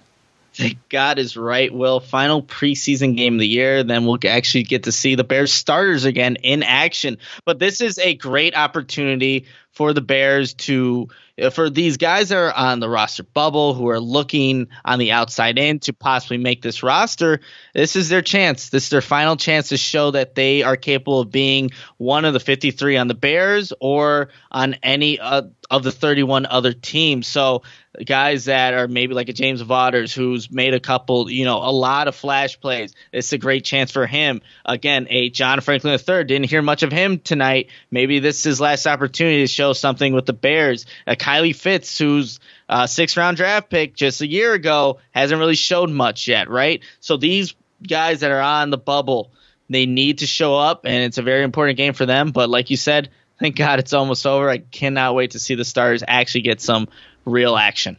[0.54, 2.02] Thank God is right, Will.
[2.02, 3.84] Final preseason game of the year.
[3.84, 7.20] Then we'll actually get to see the Bears starters again in action.
[7.46, 11.08] But this is a great opportunity for the Bears to
[11.50, 15.58] for these guys that are on the roster bubble who are looking on the outside
[15.58, 17.42] in to possibly make this roster,
[17.74, 18.70] this is their chance.
[18.70, 22.34] This is their final chance to show that they are capable of being one of
[22.34, 27.28] the 53 on the Bears or on any uh, of the 31 other teams.
[27.28, 27.64] So
[28.06, 31.72] guys that are maybe like a James Vaughters who's made a couple, you know, a
[31.72, 32.94] lot of flash plays.
[33.14, 34.42] It's a great chance for him.
[34.66, 37.70] Again, a John Franklin III didn't hear much of him tonight.
[37.90, 40.86] Maybe this is his last opportunity to show something with the Bears.
[41.08, 45.40] A Kylie Fitts, who's uh, a six round draft pick just a year ago, hasn't
[45.40, 46.82] really showed much yet, right?
[47.00, 49.32] So these guys that are on the bubble,
[49.70, 52.32] they need to show up, and it's a very important game for them.
[52.32, 53.10] But like you said,
[53.42, 54.50] thank God it's almost over.
[54.50, 56.88] I cannot wait to see the Stars actually get some
[57.26, 57.98] real action.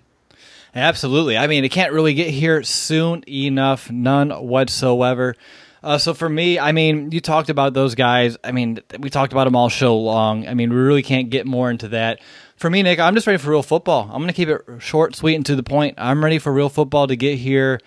[0.74, 1.36] Absolutely.
[1.36, 5.34] I mean, it can't really get here soon enough, none whatsoever.
[5.82, 8.36] Uh, so for me, I mean, you talked about those guys.
[8.44, 10.46] I mean, we talked about them all show long.
[10.46, 12.20] I mean, we really can't get more into that.
[12.56, 14.04] For me, Nick, I'm just ready for real football.
[14.04, 15.96] I'm going to keep it short, sweet, and to the point.
[15.98, 17.80] I'm ready for real football to get here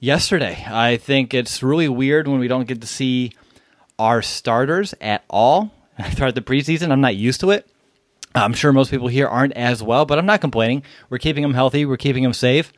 [0.00, 0.66] yesterday.
[0.68, 3.32] I think it's really weird when we don't get to see
[4.00, 5.70] our starters at all
[6.12, 6.90] throughout the preseason.
[6.90, 7.68] I'm not used to it.
[8.34, 10.82] I'm sure most people here aren't as well, but I'm not complaining.
[11.10, 12.72] We're keeping them healthy, we're keeping them safe.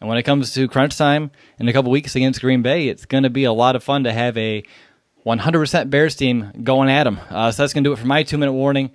[0.00, 3.04] And when it comes to crunch time in a couple weeks against Green Bay, it's
[3.04, 4.62] going to be a lot of fun to have a
[5.26, 7.20] 100% Bears team going at them.
[7.28, 8.90] Uh, so that's going to do it for my two minute warning.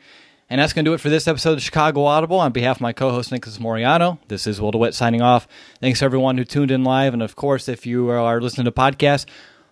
[0.50, 2.40] And that's going to do it for this episode of Chicago Audible.
[2.40, 5.48] On behalf of my co host, Nicholas Moriano, this is Will DeWitt signing off.
[5.80, 7.14] Thanks to everyone who tuned in live.
[7.14, 9.26] And of course, if you are listening to podcasts,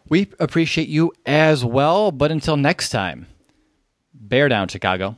[0.09, 2.11] we appreciate you as well.
[2.11, 3.27] But until next time,
[4.27, 5.17] bear down, Chicago.